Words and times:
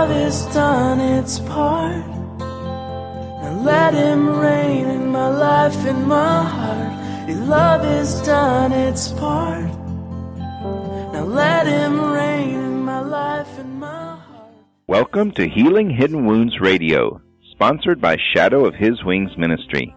love 0.00 0.16
has 0.16 0.46
done 0.54 0.98
its 0.98 1.40
part. 1.40 2.06
Now 2.38 3.60
let 3.62 3.92
him 3.92 4.38
reign 4.38 4.86
in 4.86 5.08
my 5.08 5.28
life, 5.28 5.76
in 5.86 6.08
my 6.08 6.42
heart. 6.42 7.28
Your 7.28 7.40
love 7.40 7.82
has 7.82 8.22
done 8.22 8.72
its 8.72 9.08
part. 9.12 9.68
Now 11.12 11.24
let 11.24 11.66
him 11.66 12.00
reign 12.00 12.54
in 12.54 12.82
my 12.82 13.00
life, 13.00 13.58
in 13.58 13.78
my 13.78 14.16
heart. 14.16 14.54
Welcome 14.86 15.32
to 15.32 15.46
Healing 15.46 15.90
Hidden 15.90 16.24
Wounds 16.24 16.58
Radio, 16.60 17.20
sponsored 17.50 18.00
by 18.00 18.16
Shadow 18.34 18.64
of 18.64 18.74
His 18.74 19.04
Wings 19.04 19.36
Ministry. 19.36 19.94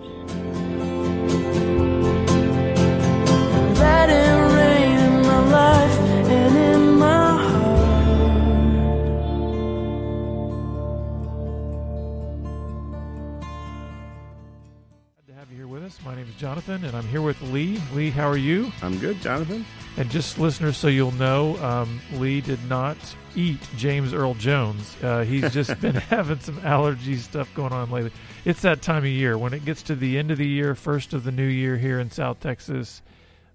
Jonathan, 16.41 16.83
and 16.85 16.97
I'm 16.97 17.05
here 17.05 17.21
with 17.21 17.39
Lee. 17.43 17.79
Lee, 17.93 18.09
how 18.09 18.27
are 18.27 18.35
you? 18.35 18.71
I'm 18.81 18.97
good, 18.97 19.21
Jonathan. 19.21 19.63
And 19.95 20.09
just 20.09 20.39
listeners, 20.39 20.75
so 20.75 20.87
you'll 20.87 21.11
know, 21.11 21.55
um, 21.63 22.01
Lee 22.13 22.41
did 22.41 22.67
not 22.67 22.97
eat 23.35 23.59
James 23.77 24.11
Earl 24.11 24.33
Jones. 24.33 24.97
Uh, 25.03 25.23
he's 25.23 25.53
just 25.53 25.79
been 25.79 25.93
having 25.93 26.39
some 26.39 26.59
allergy 26.63 27.17
stuff 27.17 27.53
going 27.53 27.71
on 27.71 27.91
lately. 27.91 28.11
It's 28.43 28.63
that 28.63 28.81
time 28.81 29.03
of 29.03 29.11
year 29.11 29.37
when 29.37 29.53
it 29.53 29.65
gets 29.65 29.83
to 29.83 29.95
the 29.95 30.17
end 30.17 30.31
of 30.31 30.39
the 30.39 30.47
year, 30.47 30.73
first 30.73 31.13
of 31.13 31.25
the 31.25 31.31
new 31.31 31.45
year 31.45 31.77
here 31.77 31.99
in 31.99 32.09
South 32.09 32.39
Texas. 32.39 33.03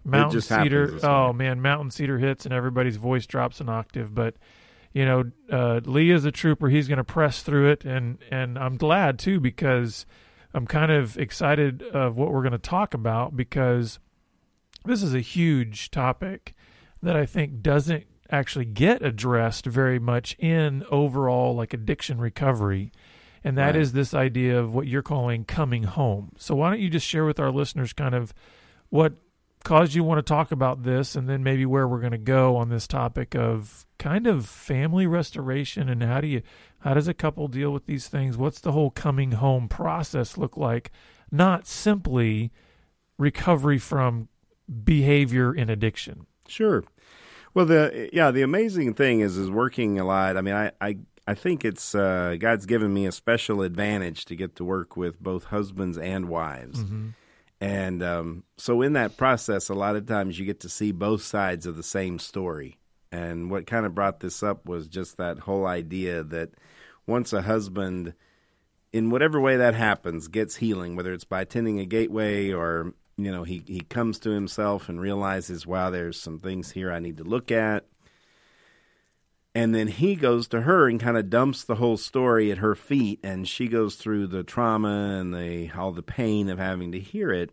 Mountain 0.04 0.40
Cedar, 0.40 1.00
oh 1.02 1.32
man, 1.32 1.60
Mountain 1.60 1.90
Cedar 1.90 2.18
hits 2.18 2.44
and 2.44 2.54
everybody's 2.54 2.98
voice 2.98 3.26
drops 3.26 3.60
an 3.60 3.68
octave. 3.68 4.14
But 4.14 4.36
you 4.92 5.04
know, 5.04 5.24
uh, 5.50 5.80
Lee 5.84 6.12
is 6.12 6.24
a 6.24 6.30
trooper. 6.30 6.68
He's 6.68 6.86
going 6.86 6.98
to 6.98 7.04
press 7.04 7.42
through 7.42 7.72
it, 7.72 7.84
and 7.84 8.18
and 8.30 8.56
I'm 8.56 8.76
glad 8.76 9.18
too 9.18 9.40
because 9.40 10.06
I'm 10.56 10.66
kind 10.66 10.90
of 10.90 11.18
excited 11.18 11.82
of 11.82 12.16
what 12.16 12.32
we're 12.32 12.40
going 12.40 12.52
to 12.52 12.58
talk 12.58 12.94
about 12.94 13.36
because 13.36 13.98
this 14.86 15.02
is 15.02 15.14
a 15.14 15.20
huge 15.20 15.90
topic 15.90 16.54
that 17.02 17.14
I 17.14 17.26
think 17.26 17.60
doesn't 17.60 18.04
actually 18.30 18.64
get 18.64 19.02
addressed 19.02 19.66
very 19.66 19.98
much 19.98 20.34
in 20.38 20.82
overall 20.90 21.54
like 21.54 21.74
addiction 21.74 22.18
recovery. 22.18 22.90
And 23.44 23.56
that 23.58 23.76
is 23.76 23.90
Right. 23.90 23.94
this 23.96 24.14
idea 24.14 24.58
of 24.58 24.74
what 24.74 24.86
you're 24.86 25.02
calling 25.02 25.44
coming 25.44 25.84
home. 25.84 26.32
So 26.38 26.56
why 26.56 26.70
don't 26.70 26.80
you 26.80 26.88
just 26.88 27.06
share 27.06 27.24
with 27.26 27.38
our 27.38 27.50
listeners 27.52 27.92
kind 27.92 28.14
of 28.14 28.32
what 28.88 29.12
caused 29.66 29.94
you 29.94 30.04
want 30.04 30.18
to 30.18 30.22
talk 30.22 30.52
about 30.52 30.84
this 30.84 31.16
and 31.16 31.28
then 31.28 31.42
maybe 31.42 31.66
where 31.66 31.88
we're 31.88 31.98
going 31.98 32.12
to 32.12 32.18
go 32.18 32.56
on 32.56 32.68
this 32.68 32.86
topic 32.86 33.34
of 33.34 33.84
kind 33.98 34.28
of 34.28 34.46
family 34.46 35.08
restoration 35.08 35.88
and 35.88 36.04
how 36.04 36.20
do 36.20 36.28
you 36.28 36.40
how 36.78 36.94
does 36.94 37.08
a 37.08 37.14
couple 37.14 37.48
deal 37.48 37.72
with 37.72 37.84
these 37.86 38.06
things? 38.06 38.36
What's 38.36 38.60
the 38.60 38.70
whole 38.70 38.90
coming 38.90 39.32
home 39.32 39.68
process 39.68 40.38
look 40.38 40.56
like? 40.56 40.92
Not 41.32 41.66
simply 41.66 42.52
recovery 43.18 43.78
from 43.78 44.28
behavior 44.84 45.52
in 45.52 45.68
addiction. 45.68 46.26
Sure. 46.46 46.84
Well, 47.52 47.66
the 47.66 48.08
yeah, 48.12 48.30
the 48.30 48.42
amazing 48.42 48.94
thing 48.94 49.18
is 49.18 49.36
is 49.36 49.50
working 49.50 49.98
a 49.98 50.04
lot. 50.04 50.36
I 50.36 50.42
mean, 50.42 50.54
I 50.54 50.70
I, 50.80 50.98
I 51.26 51.34
think 51.34 51.64
it's 51.64 51.92
uh, 51.92 52.36
God's 52.38 52.66
given 52.66 52.94
me 52.94 53.04
a 53.04 53.10
special 53.10 53.62
advantage 53.62 54.26
to 54.26 54.36
get 54.36 54.54
to 54.56 54.64
work 54.64 54.96
with 54.96 55.20
both 55.20 55.46
husbands 55.46 55.98
and 55.98 56.28
wives. 56.28 56.84
And 57.60 58.02
um, 58.02 58.44
so, 58.56 58.82
in 58.82 58.92
that 58.94 59.16
process, 59.16 59.68
a 59.68 59.74
lot 59.74 59.96
of 59.96 60.06
times 60.06 60.38
you 60.38 60.44
get 60.44 60.60
to 60.60 60.68
see 60.68 60.92
both 60.92 61.22
sides 61.22 61.66
of 61.66 61.76
the 61.76 61.82
same 61.82 62.18
story. 62.18 62.78
And 63.10 63.50
what 63.50 63.66
kind 63.66 63.86
of 63.86 63.94
brought 63.94 64.20
this 64.20 64.42
up 64.42 64.66
was 64.66 64.88
just 64.88 65.16
that 65.16 65.38
whole 65.38 65.66
idea 65.66 66.22
that 66.22 66.50
once 67.06 67.32
a 67.32 67.42
husband, 67.42 68.12
in 68.92 69.10
whatever 69.10 69.40
way 69.40 69.56
that 69.56 69.74
happens, 69.74 70.28
gets 70.28 70.56
healing, 70.56 70.96
whether 70.96 71.14
it's 71.14 71.24
by 71.24 71.40
attending 71.40 71.80
a 71.80 71.86
gateway 71.86 72.52
or 72.52 72.92
you 73.16 73.32
know 73.32 73.44
he 73.44 73.62
he 73.66 73.80
comes 73.80 74.18
to 74.20 74.30
himself 74.30 74.88
and 74.90 75.00
realizes, 75.00 75.66
wow, 75.66 75.88
there's 75.88 76.20
some 76.20 76.38
things 76.38 76.72
here 76.72 76.92
I 76.92 76.98
need 76.98 77.16
to 77.18 77.24
look 77.24 77.50
at. 77.50 77.86
And 79.56 79.74
then 79.74 79.88
he 79.88 80.16
goes 80.16 80.48
to 80.48 80.60
her 80.60 80.86
and 80.86 81.00
kind 81.00 81.16
of 81.16 81.30
dumps 81.30 81.64
the 81.64 81.76
whole 81.76 81.96
story 81.96 82.52
at 82.52 82.58
her 82.58 82.74
feet, 82.74 83.20
and 83.22 83.48
she 83.48 83.68
goes 83.68 83.96
through 83.96 84.26
the 84.26 84.44
trauma 84.44 85.16
and 85.18 85.32
the 85.32 85.70
all 85.74 85.92
the 85.92 86.02
pain 86.02 86.50
of 86.50 86.58
having 86.58 86.92
to 86.92 87.00
hear 87.00 87.32
it. 87.32 87.52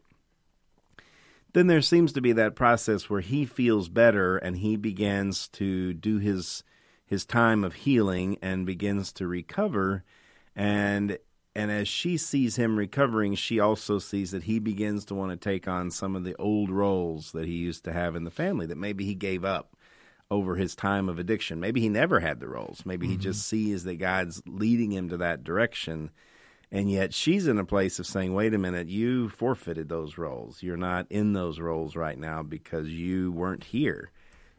Then 1.53 1.67
there 1.67 1.81
seems 1.81 2.11
to 2.11 2.19
be 2.19 2.33
that 2.33 2.57
process 2.57 3.09
where 3.09 3.21
he 3.21 3.45
feels 3.45 3.87
better 3.87 4.35
and 4.35 4.57
he 4.57 4.75
begins 4.75 5.47
to 5.53 5.93
do 5.93 6.17
his 6.17 6.65
his 7.05 7.25
time 7.25 7.63
of 7.63 7.73
healing 7.73 8.37
and 8.41 8.65
begins 8.65 9.13
to 9.13 9.25
recover 9.25 10.03
and 10.57 11.17
and 11.55 11.71
as 11.71 11.87
she 11.87 12.17
sees 12.17 12.57
him 12.57 12.77
recovering 12.77 13.33
she 13.35 13.61
also 13.61 13.97
sees 13.97 14.31
that 14.31 14.43
he 14.43 14.59
begins 14.59 15.05
to 15.05 15.15
want 15.15 15.31
to 15.31 15.37
take 15.37 15.69
on 15.69 15.89
some 15.89 16.17
of 16.17 16.25
the 16.25 16.35
old 16.35 16.69
roles 16.69 17.31
that 17.31 17.45
he 17.45 17.53
used 17.53 17.85
to 17.85 17.93
have 17.93 18.13
in 18.17 18.25
the 18.25 18.31
family 18.31 18.65
that 18.65 18.77
maybe 18.77 19.05
he 19.05 19.15
gave 19.15 19.45
up 19.45 19.77
over 20.31 20.55
his 20.55 20.75
time 20.75 21.09
of 21.09 21.19
addiction 21.19 21.59
maybe 21.59 21.81
he 21.81 21.89
never 21.89 22.19
had 22.19 22.39
the 22.39 22.47
roles 22.47 22.83
maybe 22.85 23.07
he 23.07 23.13
mm-hmm. 23.13 23.21
just 23.21 23.47
sees 23.47 23.83
that 23.83 23.95
God's 23.95 24.41
leading 24.45 24.91
him 24.91 25.09
to 25.09 25.17
that 25.17 25.43
direction 25.43 26.09
and 26.73 26.89
yet 26.89 27.13
she's 27.13 27.45
in 27.45 27.59
a 27.59 27.65
place 27.65 27.99
of 27.99 28.07
saying, 28.07 28.33
wait 28.33 28.55
a 28.55 28.57
minute, 28.57 28.89
you 28.89 29.29
forfeited 29.29 29.89
those 29.89 30.17
roles. 30.17 30.63
You're 30.63 30.75
not 30.75 31.05
in 31.11 31.33
those 31.33 31.59
roles 31.59 31.95
right 31.95 32.17
now 32.17 32.41
because 32.41 32.89
you 32.89 33.31
weren't 33.31 33.65
here. 33.65 34.09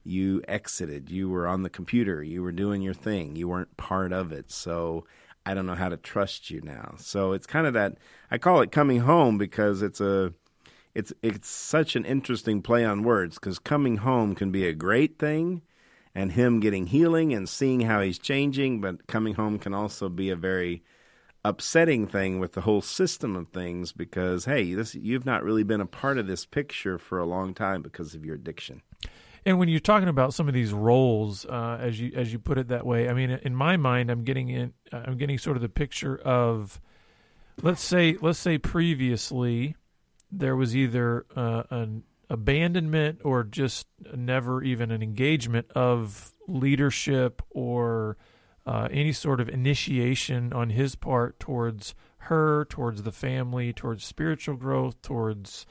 You 0.05 0.41
exited. 0.47 1.11
You 1.11 1.29
were 1.29 1.49
on 1.49 1.65
the 1.65 1.71
computer. 1.71 2.23
You 2.23 2.45
were 2.45 2.53
doing 2.53 2.83
your 2.83 2.95
thing. 2.95 3.35
You 3.35 3.49
weren't 3.49 3.77
part 3.77 4.13
of 4.13 4.31
it. 4.31 4.53
So 4.53 5.05
I 5.45 5.55
don't 5.55 5.67
know 5.67 5.75
how 5.75 5.89
to 5.89 5.97
trust 5.97 6.51
you 6.51 6.61
now. 6.61 6.95
So 6.99 7.33
it's 7.33 7.49
kind 7.49 7.67
of 7.67 7.75
that 7.75 7.99
I 8.31 8.39
call 8.39 8.61
it 8.61 8.71
coming 8.71 9.01
home 9.01 9.37
because 9.37 9.83
it's 9.83 10.01
a 10.01 10.33
it's 10.95 11.13
it's 11.23 11.49
such 11.49 11.97
an 11.97 12.05
interesting 12.05 12.63
play 12.63 12.85
on 12.85 13.03
words 13.03 13.37
because 13.37 13.59
coming 13.59 13.99
home 13.99 14.35
can 14.35 14.51
be 14.51 14.67
a 14.67 14.73
great 14.73 15.19
thing 15.19 15.63
and 16.15 16.33
him 16.33 16.61
getting 16.61 16.87
healing 16.87 17.33
and 17.33 17.49
seeing 17.49 17.81
how 17.81 18.01
he's 18.01 18.19
changing, 18.19 18.81
but 18.81 19.07
coming 19.09 19.35
home 19.35 19.59
can 19.59 19.75
also 19.75 20.09
be 20.09 20.31
a 20.31 20.37
very 20.37 20.83
upsetting 21.45 22.07
thing 22.07 22.39
with 22.39 22.53
the 22.53 22.63
whole 22.63 22.81
system 22.81 23.37
of 23.37 23.49
things 23.49 23.93
because 23.93 24.45
hey, 24.45 24.73
this 24.75 24.95
you've 24.95 25.27
not 25.27 25.43
really 25.43 25.65
been 25.65 25.81
a 25.81 25.87
part 25.87 26.17
of 26.17 26.27
this 26.27 26.47
picture 26.47 26.99
for 26.99 27.19
a 27.19 27.27
long 27.27 27.53
time 27.53 27.83
because 27.83 28.15
of 28.15 28.25
your 28.25 28.37
addiction. 28.37 28.81
And 29.47 29.59
when 29.59 29.69
you're 29.69 29.81
talking 29.81 30.09
about 30.09 30.33
some 30.33 30.49
of 30.49 30.55
these 30.55 30.73
roles, 30.73 31.45
uh, 31.45 31.77
as 31.79 32.01
you 32.01 32.13
as 32.15 32.33
you 32.33 32.39
put 32.39 32.57
it 32.57 32.69
that 32.69 32.87
way, 32.87 33.09
I 33.09 33.13
mean, 33.13 33.31
in 33.31 33.55
my 33.55 33.77
mind, 33.77 34.11
I'm 34.11 34.25
getting 34.25 34.49
in, 34.49 34.73
I'm 34.91 35.19
getting 35.19 35.37
sort 35.37 35.57
of 35.57 35.63
the 35.63 35.69
picture 35.69 36.17
of, 36.17 36.81
let's 37.63 37.83
say, 37.83 38.17
let's 38.23 38.39
say 38.39 38.57
previously, 38.57 39.77
there 40.39 40.57
was 40.57 40.77
either 40.77 41.27
uh, 41.37 41.65
an 41.71 42.03
abandonment 42.31 43.21
or 43.25 43.45
just 43.45 43.87
never 44.15 44.63
even 44.63 44.91
an 44.91 45.03
engagement 45.03 45.71
of 45.73 46.35
leadership 46.49 47.43
or 47.51 48.17
uh, 48.67 48.89
any 48.91 49.13
sort 49.13 49.41
of 49.41 49.49
initiation 49.49 50.53
on 50.53 50.71
his 50.71 50.95
part 50.95 51.39
towards 51.39 51.95
her, 52.19 52.65
towards 52.67 53.03
the 53.03 53.13
family, 53.13 53.73
towards 53.73 54.05
spiritual 54.05 54.57
growth, 54.57 55.01
towards 55.03 55.67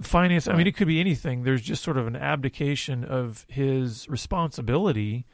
finance. 0.00 0.46
I 0.46 0.54
mean, 0.54 0.66
it 0.66 0.76
could 0.76 0.86
be 0.86 1.00
anything. 1.00 1.42
There's 1.42 1.62
just 1.62 1.82
sort 1.82 1.96
of 1.96 2.06
an 2.06 2.16
abdication 2.16 3.04
of 3.04 3.44
his 3.48 4.08
responsibility 4.08 5.26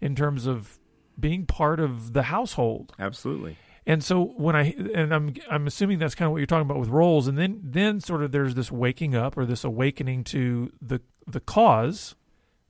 in 0.00 0.14
terms 0.14 0.46
of 0.46 0.78
being 1.18 1.46
part 1.46 1.80
of 1.80 2.12
the 2.12 2.24
household. 2.24 2.94
Absolutely. 2.98 3.56
And 3.86 4.02
so 4.02 4.24
when 4.24 4.56
I 4.56 4.74
and 4.94 5.12
I'm 5.12 5.34
I'm 5.50 5.66
assuming 5.66 5.98
that's 5.98 6.14
kind 6.14 6.26
of 6.26 6.32
what 6.32 6.38
you're 6.38 6.46
talking 6.46 6.68
about 6.68 6.78
with 6.78 6.88
roles, 6.88 7.28
and 7.28 7.36
then 7.36 7.60
then 7.62 8.00
sort 8.00 8.22
of 8.22 8.32
there's 8.32 8.54
this 8.54 8.72
waking 8.72 9.14
up 9.14 9.36
or 9.36 9.44
this 9.44 9.62
awakening 9.62 10.24
to 10.24 10.72
the 10.80 11.02
the 11.26 11.40
cause, 11.40 12.14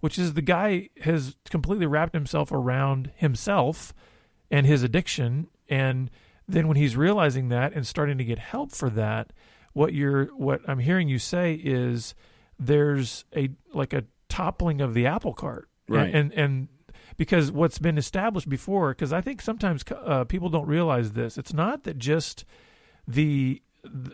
which 0.00 0.18
is 0.18 0.34
the 0.34 0.42
guy 0.42 0.88
has 1.02 1.36
completely 1.48 1.86
wrapped 1.86 2.14
himself 2.14 2.50
around 2.50 3.12
himself 3.14 3.94
and 4.50 4.66
his 4.66 4.82
addiction, 4.82 5.46
and 5.68 6.10
then 6.48 6.66
when 6.66 6.76
he's 6.76 6.96
realizing 6.96 7.48
that 7.48 7.72
and 7.72 7.86
starting 7.86 8.18
to 8.18 8.24
get 8.24 8.38
help 8.40 8.72
for 8.72 8.90
that, 8.90 9.32
what 9.72 9.94
you're 9.94 10.26
what 10.36 10.62
I'm 10.66 10.80
hearing 10.80 11.08
you 11.08 11.20
say 11.20 11.54
is 11.54 12.16
there's 12.58 13.24
a 13.36 13.50
like 13.72 13.92
a 13.92 14.04
toppling 14.28 14.80
of 14.80 14.94
the 14.94 15.06
apple 15.06 15.32
cart, 15.32 15.68
Right. 15.88 16.12
And 16.14 16.32
and, 16.32 16.32
and 16.32 16.68
because 17.16 17.52
what's 17.52 17.78
been 17.78 17.98
established 17.98 18.48
before, 18.48 18.90
because 18.90 19.12
I 19.12 19.20
think 19.20 19.40
sometimes 19.40 19.84
uh, 19.90 20.24
people 20.24 20.48
don't 20.48 20.66
realize 20.66 21.12
this. 21.12 21.38
It's 21.38 21.52
not 21.52 21.84
that 21.84 21.98
just 21.98 22.44
the 23.06 23.62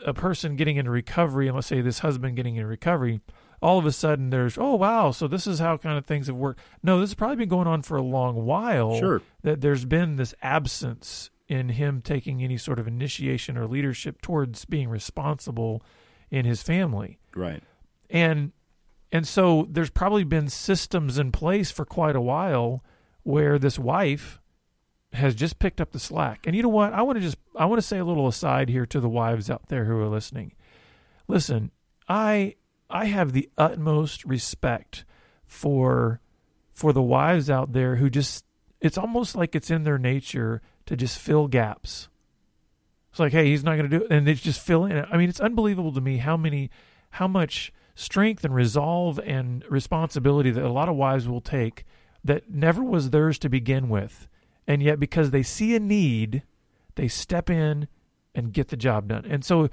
a 0.04 0.12
person 0.12 0.56
getting 0.56 0.76
into 0.76 0.90
recovery, 0.90 1.46
and 1.46 1.54
let's 1.54 1.68
say 1.68 1.80
this 1.80 2.00
husband 2.00 2.36
getting 2.36 2.56
into 2.56 2.66
recovery, 2.66 3.20
all 3.62 3.78
of 3.78 3.86
a 3.86 3.92
sudden 3.92 4.30
there's 4.30 4.58
oh 4.58 4.74
wow, 4.74 5.10
so 5.10 5.28
this 5.28 5.46
is 5.46 5.58
how 5.58 5.76
kind 5.76 5.96
of 5.98 6.06
things 6.06 6.26
have 6.26 6.36
worked. 6.36 6.60
No, 6.82 7.00
this 7.00 7.10
has 7.10 7.14
probably 7.14 7.36
been 7.36 7.48
going 7.48 7.66
on 7.68 7.82
for 7.82 7.96
a 7.96 8.02
long 8.02 8.44
while. 8.44 8.98
Sure. 8.98 9.22
That 9.42 9.60
there's 9.60 9.84
been 9.84 10.16
this 10.16 10.34
absence 10.42 11.30
in 11.48 11.70
him 11.70 12.00
taking 12.00 12.42
any 12.42 12.56
sort 12.56 12.78
of 12.78 12.86
initiation 12.86 13.56
or 13.56 13.66
leadership 13.66 14.22
towards 14.22 14.64
being 14.64 14.88
responsible 14.88 15.82
in 16.30 16.44
his 16.44 16.62
family. 16.62 17.18
Right. 17.34 17.62
And 18.08 18.52
and 19.12 19.26
so 19.26 19.66
there's 19.68 19.90
probably 19.90 20.24
been 20.24 20.48
systems 20.48 21.18
in 21.18 21.32
place 21.32 21.70
for 21.70 21.84
quite 21.84 22.16
a 22.16 22.20
while 22.20 22.84
where 23.22 23.58
this 23.58 23.78
wife 23.78 24.40
has 25.12 25.34
just 25.34 25.58
picked 25.58 25.80
up 25.80 25.92
the 25.92 25.98
slack. 25.98 26.46
And 26.46 26.54
you 26.54 26.62
know 26.62 26.68
what? 26.68 26.92
I 26.92 27.02
want 27.02 27.16
to 27.16 27.22
just 27.22 27.38
I 27.56 27.66
want 27.66 27.80
to 27.80 27.86
say 27.86 27.98
a 27.98 28.04
little 28.04 28.28
aside 28.28 28.68
here 28.68 28.86
to 28.86 29.00
the 29.00 29.08
wives 29.08 29.50
out 29.50 29.68
there 29.68 29.84
who 29.84 29.98
are 29.98 30.08
listening. 30.08 30.52
Listen, 31.26 31.70
I 32.08 32.54
I 32.88 33.06
have 33.06 33.32
the 33.32 33.48
utmost 33.58 34.24
respect 34.24 35.04
for 35.46 36.20
for 36.72 36.92
the 36.92 37.02
wives 37.02 37.50
out 37.50 37.72
there 37.72 37.96
who 37.96 38.08
just 38.08 38.44
it's 38.80 38.98
almost 38.98 39.36
like 39.36 39.54
it's 39.54 39.70
in 39.70 39.82
their 39.82 39.98
nature 39.98 40.62
to 40.86 40.96
just 40.96 41.18
fill 41.18 41.48
gaps. 41.48 42.08
It's 43.10 43.18
like, 43.18 43.32
hey, 43.32 43.46
he's 43.46 43.64
not 43.64 43.76
going 43.76 43.90
to 43.90 43.98
do 43.98 44.04
it, 44.04 44.10
and 44.10 44.26
they 44.26 44.34
just 44.34 44.60
fill 44.60 44.84
in. 44.84 44.96
It. 44.96 45.08
I 45.10 45.16
mean, 45.16 45.28
it's 45.28 45.40
unbelievable 45.40 45.92
to 45.92 46.00
me 46.00 46.18
how 46.18 46.36
many, 46.36 46.70
how 47.10 47.26
much 47.26 47.72
strength 47.94 48.44
and 48.44 48.54
resolve 48.54 49.18
and 49.24 49.64
responsibility 49.68 50.50
that 50.52 50.64
a 50.64 50.70
lot 50.70 50.88
of 50.88 50.94
wives 50.94 51.28
will 51.28 51.40
take 51.40 51.84
that 52.24 52.50
never 52.50 52.82
was 52.82 53.10
theirs 53.10 53.38
to 53.40 53.48
begin 53.48 53.88
with, 53.88 54.28
and 54.66 54.82
yet 54.82 55.00
because 55.00 55.30
they 55.30 55.42
see 55.42 55.74
a 55.74 55.80
need, 55.80 56.42
they 56.96 57.08
step 57.08 57.48
in 57.50 57.88
and 58.34 58.52
get 58.52 58.68
the 58.68 58.76
job 58.76 59.08
done. 59.08 59.24
And 59.24 59.44
so, 59.44 59.68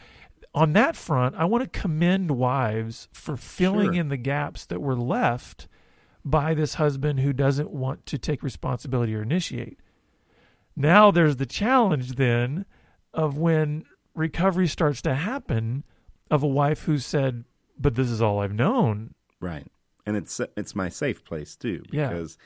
on 0.55 0.73
that 0.73 0.95
front, 0.95 1.35
I 1.35 1.45
want 1.45 1.63
to 1.71 1.79
commend 1.79 2.31
wives 2.31 3.07
for 3.11 3.37
filling 3.37 3.93
Sure. 3.93 4.01
in 4.01 4.09
the 4.09 4.17
gaps 4.17 4.65
that 4.65 4.81
were 4.81 4.95
left 4.95 5.67
by 6.25 6.53
this 6.53 6.75
husband 6.75 7.19
who 7.19 7.31
doesn't 7.33 7.69
want 7.71 8.05
to 8.07 8.17
take 8.17 8.41
responsibility 8.41 9.13
or 9.15 9.21
initiate. 9.21 9.79
Now 10.75 11.11
there's 11.11 11.35
the 11.37 11.45
challenge 11.45 12.13
then 12.15 12.65
of 13.13 13.37
when 13.37 13.85
recovery 14.15 14.67
starts 14.67 15.01
to 15.03 15.15
happen 15.15 15.83
of 16.31 16.43
a 16.43 16.47
wife 16.47 16.83
who 16.83 16.97
said, 16.97 17.45
"But 17.79 17.95
this 17.95 18.09
is 18.09 18.21
all 18.21 18.39
I've 18.39 18.53
known." 18.53 19.13
Right. 19.39 19.67
And 20.07 20.17
it's 20.17 20.39
it's 20.55 20.73
my 20.75 20.89
safe 20.89 21.23
place 21.23 21.55
too 21.55 21.83
Yeah. 21.91 22.07
because 22.09 22.37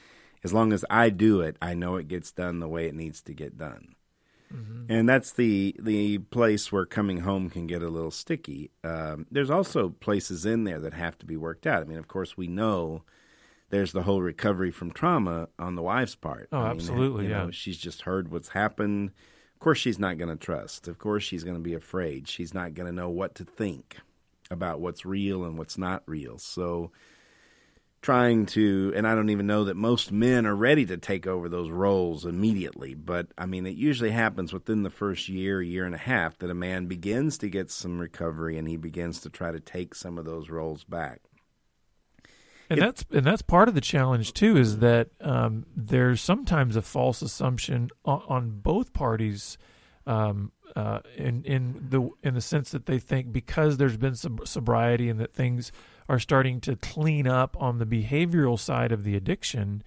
as 0.43 0.51
long 0.51 0.73
as 0.73 0.83
I 0.89 1.09
do 1.09 1.39
it, 1.41 1.55
I 1.61 1.73
know 1.75 1.95
it 1.95 2.07
gets 2.09 2.31
done 2.31 2.59
the 2.59 2.67
way 2.67 2.87
it 2.87 2.95
needs 2.95 3.21
to 3.21 3.33
get 3.33 3.57
done. 3.57 3.95
And 4.89 5.07
that's 5.07 5.31
the 5.31 5.73
the 5.79 6.17
place 6.17 6.73
where 6.73 6.85
coming 6.85 7.19
home 7.21 7.49
can 7.49 7.67
get 7.67 7.81
a 7.81 7.87
little 7.87 8.11
sticky. 8.11 8.69
Um, 8.83 9.25
there's 9.31 9.49
also 9.49 9.89
places 9.89 10.45
in 10.45 10.65
there 10.65 10.79
that 10.79 10.93
have 10.93 11.17
to 11.19 11.25
be 11.25 11.37
worked 11.37 11.65
out. 11.65 11.81
I 11.81 11.85
mean, 11.85 11.97
of 11.97 12.09
course, 12.09 12.35
we 12.35 12.47
know 12.47 13.03
there's 13.69 13.93
the 13.93 14.01
whole 14.03 14.21
recovery 14.21 14.69
from 14.71 14.91
trauma 14.91 15.47
on 15.57 15.75
the 15.75 15.81
wife's 15.81 16.15
part. 16.15 16.49
Oh, 16.51 16.57
I 16.57 16.61
mean, 16.63 16.71
absolutely, 16.71 17.23
you 17.25 17.29
know, 17.29 17.45
yeah. 17.45 17.51
she's 17.51 17.77
just 17.77 18.01
heard 18.01 18.29
what's 18.29 18.49
happened. 18.49 19.11
Of 19.53 19.59
course, 19.61 19.77
she's 19.77 19.99
not 19.99 20.17
going 20.17 20.29
to 20.37 20.45
trust. 20.45 20.89
Of 20.89 20.99
course, 20.99 21.23
she's 21.23 21.45
going 21.45 21.55
to 21.55 21.63
be 21.63 21.73
afraid. 21.73 22.27
She's 22.27 22.53
not 22.53 22.73
going 22.73 22.87
to 22.87 22.91
know 22.93 23.09
what 23.09 23.35
to 23.35 23.45
think 23.45 23.99
about 24.49 24.81
what's 24.81 25.05
real 25.05 25.45
and 25.45 25.57
what's 25.57 25.77
not 25.77 26.03
real. 26.07 26.37
So, 26.39 26.91
trying 28.01 28.47
to, 28.47 28.91
and 28.95 29.07
I 29.07 29.13
don't 29.13 29.29
even 29.29 29.45
know 29.45 29.65
that 29.65 29.75
most 29.77 30.11
men 30.11 30.47
are 30.47 30.55
ready 30.55 30.85
to 30.87 30.97
take 30.97 31.27
over 31.27 31.47
those 31.47 31.69
roles 31.69 32.25
immediately, 32.25 32.95
but 32.95 33.27
I 33.37 33.45
mean, 33.45 33.67
it 33.67 33.75
usually 33.75 34.09
happens 34.09 34.51
within 34.51 34.81
the 34.81 34.89
first 34.89 35.29
year, 35.29 35.61
year 35.61 35.85
and 35.85 35.93
a 35.93 35.99
half 35.99 36.37
that 36.39 36.49
a 36.49 36.55
man 36.55 36.87
begins 36.87 37.37
to 37.39 37.49
get 37.49 37.69
some 37.69 37.99
recovery 37.99 38.57
and 38.57 38.67
he 38.67 38.75
begins 38.75 39.21
to 39.21 39.29
try 39.29 39.51
to 39.51 39.59
take 39.59 39.93
some 39.93 40.17
of 40.17 40.25
those 40.25 40.49
roles 40.49 40.83
back. 40.83 41.21
And 42.71 42.79
It- 42.79 42.81
that's 42.81 43.05
and 43.11 43.25
that's 43.25 43.41
part 43.43 43.67
of 43.67 43.75
the 43.75 43.81
challenge 43.81 44.33
too 44.33 44.57
is 44.57 44.79
that 44.79 45.09
um, 45.19 45.65
there's 45.75 46.21
sometimes 46.21 46.75
a 46.75 46.81
false 46.81 47.21
assumption 47.21 47.89
on, 48.05 48.23
on 48.27 48.49
both 48.61 48.93
parties, 48.93 49.57
um, 50.07 50.51
uh, 50.75 50.99
in 51.17 51.43
in 51.43 51.87
the 51.89 52.09
in 52.23 52.33
the 52.33 52.41
sense 52.41 52.71
that 52.71 52.85
they 52.85 52.97
think 52.97 53.31
because 53.33 53.75
there's 53.77 53.97
been 53.97 54.15
sob- 54.15 54.47
sobriety 54.47 55.09
and 55.09 55.19
that 55.19 55.33
things 55.33 55.71
are 56.11 56.19
starting 56.19 56.59
to 56.59 56.75
clean 56.75 57.25
up 57.25 57.55
on 57.57 57.77
the 57.77 57.85
behavioral 57.85 58.59
side 58.59 58.91
of 58.91 59.05
the 59.05 59.15
addiction, 59.15 59.81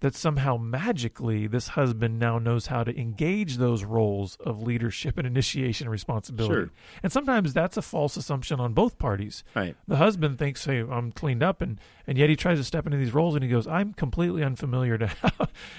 that 0.00 0.14
somehow 0.14 0.56
magically 0.56 1.46
this 1.46 1.68
husband 1.68 2.18
now 2.18 2.38
knows 2.38 2.66
how 2.66 2.84
to 2.84 2.96
engage 3.00 3.56
those 3.56 3.82
roles 3.84 4.36
of 4.44 4.62
leadership 4.62 5.16
and 5.18 5.26
initiation 5.26 5.86
and 5.86 5.92
responsibility. 5.92 6.54
Sure. 6.54 6.70
And 7.02 7.10
sometimes 7.10 7.54
that's 7.54 7.76
a 7.76 7.82
false 7.82 8.16
assumption 8.16 8.60
on 8.60 8.72
both 8.74 8.98
parties 8.98 9.42
Right. 9.56 9.74
the 9.88 9.96
husband 9.96 10.38
thinks, 10.38 10.64
"Hey, 10.64 10.80
I'm 10.80 11.10
cleaned 11.10 11.42
up," 11.42 11.60
and 11.62 11.80
and 12.06 12.16
yet 12.18 12.28
he 12.30 12.36
tries 12.36 12.58
to 12.58 12.64
step 12.64 12.86
into 12.86 12.98
these 12.98 13.14
roles, 13.14 13.34
and 13.34 13.42
he 13.44 13.50
goes, 13.50 13.66
"I'm 13.66 13.92
completely 13.92 14.42
unfamiliar 14.42 14.98
to 14.98 15.06
how, 15.22 15.30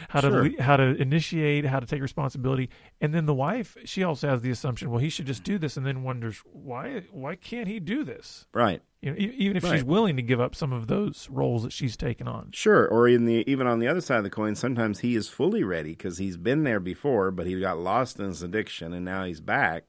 how 0.09 0.21
to 0.21 0.29
Sure. 0.29 0.43
le- 0.49 0.61
how 0.61 0.77
to 0.77 0.95
initiate, 1.01 1.65
how 1.65 1.79
to 1.79 1.85
take 1.85 2.01
responsibility." 2.01 2.69
And 3.01 3.13
then 3.13 3.25
the 3.25 3.33
wife, 3.33 3.77
she 3.85 4.03
also 4.03 4.29
has 4.29 4.41
the 4.41 4.49
assumption, 4.51 4.89
"Well, 4.89 4.99
he 4.99 5.09
should 5.09 5.25
just 5.25 5.43
do 5.43 5.57
this," 5.57 5.77
and 5.77 5.85
then 5.85 6.03
wonders 6.03 6.41
why 6.51 7.03
why 7.11 7.35
can't 7.35 7.67
he 7.67 7.79
do 7.79 8.03
this? 8.03 8.47
Right. 8.53 8.81
You 9.01 9.11
know, 9.11 9.17
e- 9.17 9.35
even 9.37 9.55
if 9.57 9.63
she's 9.65 9.83
willing 9.83 10.15
to 10.15 10.23
give 10.23 10.41
up 10.41 10.55
some 10.55 10.73
of 10.73 10.87
those 10.87 11.27
roles 11.29 11.61
that 11.61 11.71
she's 11.71 11.95
taken 11.95 12.27
on. 12.27 12.49
Sure, 12.53 12.87
or 12.87 13.07
in 13.07 13.25
the 13.25 13.43
even 13.49 13.67
on 13.67 13.77
the 13.79 13.87
other 13.87 14.01
side 14.01 14.17
of 14.17 14.23
the 14.23 14.29
coin, 14.31 14.55
sometimes 14.55 14.99
he 14.99 15.15
is 15.15 15.27
fully 15.29 15.63
ready 15.63 15.91
because 15.91 16.17
he's 16.17 16.37
been 16.37 16.63
there 16.63 16.79
before, 16.79 17.29
but 17.29 17.45
he 17.45 17.59
got 17.59 17.77
lost 17.77 18.19
in 18.19 18.25
his 18.27 18.41
addiction, 18.41 18.93
and 18.93 19.05
now 19.05 19.23
he's 19.25 19.41
back, 19.41 19.83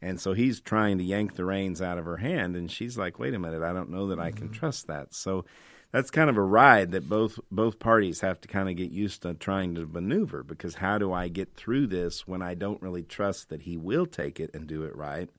and 0.00 0.20
so 0.20 0.32
he's 0.32 0.60
trying 0.60 0.98
to 0.98 1.04
yank 1.04 1.34
the 1.34 1.44
reins 1.44 1.82
out 1.82 1.98
of 1.98 2.04
her 2.04 2.16
hand, 2.16 2.56
and 2.56 2.70
she's 2.70 2.96
like, 2.96 3.18
"Wait 3.18 3.34
a 3.34 3.38
minute, 3.38 3.62
I 3.62 3.72
don't 3.72 3.90
know 3.90 4.08
that 4.08 4.20
I 4.20 4.30
can 4.30 4.48
mm-hmm. 4.48 4.58
trust 4.58 4.86
that." 4.86 5.14
So 5.14 5.44
that's 5.92 6.10
kind 6.10 6.28
of 6.28 6.36
a 6.36 6.42
ride 6.42 6.92
that 6.92 7.08
both 7.08 7.38
both 7.50 7.78
parties 7.78 8.20
have 8.20 8.40
to 8.42 8.48
kind 8.48 8.68
of 8.68 8.76
get 8.76 8.90
used 8.90 9.22
to 9.22 9.34
trying 9.34 9.74
to 9.74 9.86
maneuver 9.86 10.42
because 10.42 10.74
how 10.74 10.98
do 10.98 11.12
I 11.12 11.28
get 11.28 11.54
through 11.54 11.86
this 11.86 12.26
when 12.26 12.42
I 12.42 12.54
don't 12.54 12.82
really 12.82 13.02
trust 13.02 13.48
that 13.48 13.62
he 13.62 13.76
will 13.76 14.06
take 14.06 14.38
it 14.38 14.50
and 14.54 14.66
do 14.66 14.84
it 14.84 14.94
right? 14.94 15.30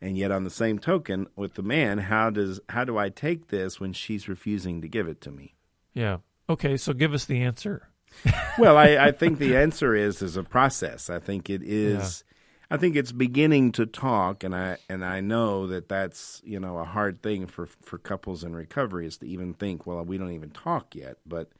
And 0.00 0.16
yet, 0.16 0.30
on 0.30 0.44
the 0.44 0.50
same 0.50 0.78
token, 0.78 1.26
with 1.34 1.54
the 1.54 1.62
man, 1.62 1.98
how 1.98 2.30
does 2.30 2.60
how 2.68 2.84
do 2.84 2.96
I 2.98 3.08
take 3.08 3.48
this 3.48 3.80
when 3.80 3.92
she's 3.92 4.28
refusing 4.28 4.80
to 4.82 4.88
give 4.88 5.08
it 5.08 5.20
to 5.22 5.30
me? 5.30 5.54
Yeah. 5.92 6.18
Okay. 6.48 6.76
So 6.76 6.92
give 6.92 7.14
us 7.14 7.24
the 7.24 7.42
answer. 7.42 7.88
well, 8.58 8.76
I, 8.76 8.96
I 8.96 9.10
think 9.12 9.38
the 9.38 9.56
answer 9.56 9.94
is 9.94 10.22
is 10.22 10.36
a 10.36 10.44
process. 10.44 11.10
I 11.10 11.18
think 11.18 11.50
it 11.50 11.62
is. 11.62 12.24
I 12.70 12.76
think 12.76 12.96
it's 12.96 13.12
beginning 13.12 13.72
to 13.72 13.86
talk, 13.86 14.44
and 14.44 14.54
I 14.54 14.76
and 14.88 15.04
I 15.04 15.20
know 15.20 15.66
that 15.68 15.88
that's 15.88 16.42
you 16.44 16.60
know 16.60 16.78
a 16.78 16.84
hard 16.84 17.22
thing 17.22 17.46
for 17.46 17.66
for 17.66 17.98
couples 17.98 18.44
in 18.44 18.54
recovery 18.54 19.06
is 19.06 19.18
to 19.18 19.26
even 19.26 19.54
think. 19.54 19.86
Well, 19.86 20.04
we 20.04 20.18
don't 20.18 20.32
even 20.32 20.50
talk 20.50 20.94
yet, 20.94 21.16
but 21.24 21.50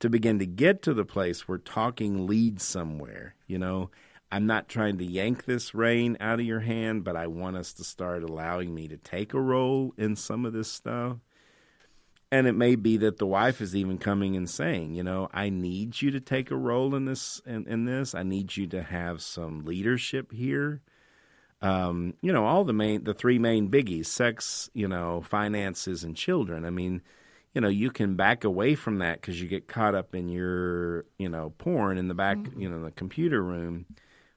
to 0.00 0.10
begin 0.10 0.38
to 0.40 0.46
get 0.46 0.82
to 0.82 0.92
the 0.92 1.04
place 1.04 1.48
where 1.48 1.58
talking 1.58 2.26
leads 2.26 2.62
somewhere. 2.62 3.36
You 3.46 3.58
know, 3.58 3.90
I'm 4.30 4.46
not 4.46 4.68
trying 4.68 4.98
to 4.98 5.04
yank 5.04 5.44
this 5.44 5.74
rein 5.74 6.18
out 6.20 6.40
of 6.40 6.46
your 6.46 6.60
hand, 6.60 7.04
but 7.04 7.16
I 7.16 7.26
want 7.26 7.56
us 7.56 7.72
to 7.74 7.84
start 7.84 8.22
allowing 8.22 8.74
me 8.74 8.86
to 8.88 8.98
take 8.98 9.32
a 9.32 9.40
role 9.40 9.94
in 9.96 10.14
some 10.14 10.44
of 10.44 10.52
this 10.52 10.70
stuff. 10.70 11.18
And 12.34 12.48
it 12.48 12.56
may 12.56 12.74
be 12.74 12.96
that 12.96 13.18
the 13.18 13.28
wife 13.28 13.60
is 13.60 13.76
even 13.76 13.96
coming 13.96 14.34
and 14.34 14.50
saying, 14.50 14.96
you 14.96 15.04
know, 15.04 15.28
I 15.32 15.50
need 15.50 16.02
you 16.02 16.10
to 16.10 16.18
take 16.18 16.50
a 16.50 16.56
role 16.56 16.96
in 16.96 17.04
this 17.04 17.40
in, 17.46 17.64
in 17.68 17.84
this. 17.84 18.12
I 18.12 18.24
need 18.24 18.56
you 18.56 18.66
to 18.70 18.82
have 18.82 19.22
some 19.22 19.64
leadership 19.64 20.32
here. 20.32 20.82
Um, 21.62 22.14
you 22.22 22.32
know, 22.32 22.44
all 22.44 22.64
the 22.64 22.72
main 22.72 23.04
the 23.04 23.14
three 23.14 23.38
main 23.38 23.70
biggies, 23.70 24.06
sex, 24.06 24.68
you 24.74 24.88
know, 24.88 25.20
finances 25.20 26.02
and 26.02 26.16
children. 26.16 26.64
I 26.64 26.70
mean, 26.70 27.02
you 27.54 27.60
know, 27.60 27.68
you 27.68 27.92
can 27.92 28.16
back 28.16 28.42
away 28.42 28.74
from 28.74 28.98
that 28.98 29.22
cuz 29.22 29.40
you 29.40 29.46
get 29.46 29.68
caught 29.68 29.94
up 29.94 30.12
in 30.12 30.28
your, 30.28 31.04
you 31.18 31.28
know, 31.28 31.50
porn 31.58 31.98
in 31.98 32.08
the 32.08 32.14
back, 32.14 32.38
you 32.56 32.68
know, 32.68 32.82
the 32.82 32.90
computer 32.90 33.44
room. 33.44 33.86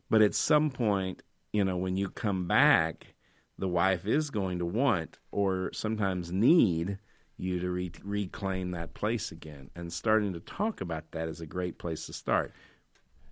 But 0.08 0.22
at 0.22 0.36
some 0.36 0.70
point, 0.70 1.24
you 1.52 1.66
know, 1.66 1.78
when 1.78 1.98
you 1.98 2.10
come 2.10 2.48
back, 2.48 3.16
the 3.58 3.68
wife 3.68 4.06
is 4.06 4.30
going 4.30 4.60
to 4.60 4.68
want 4.68 5.18
or 5.32 5.72
sometimes 5.74 6.32
need 6.32 7.00
you 7.38 7.60
to 7.60 7.70
re- 7.70 7.92
reclaim 8.04 8.72
that 8.72 8.94
place 8.94 9.32
again. 9.32 9.70
And 9.76 9.94
starting 9.94 10.34
to 10.34 10.40
talk 10.40 10.82
about 10.82 11.12
that 11.12 11.28
is 11.28 11.40
a 11.40 11.46
great 11.46 11.78
place 11.78 12.06
to 12.08 12.14
start. 12.14 12.52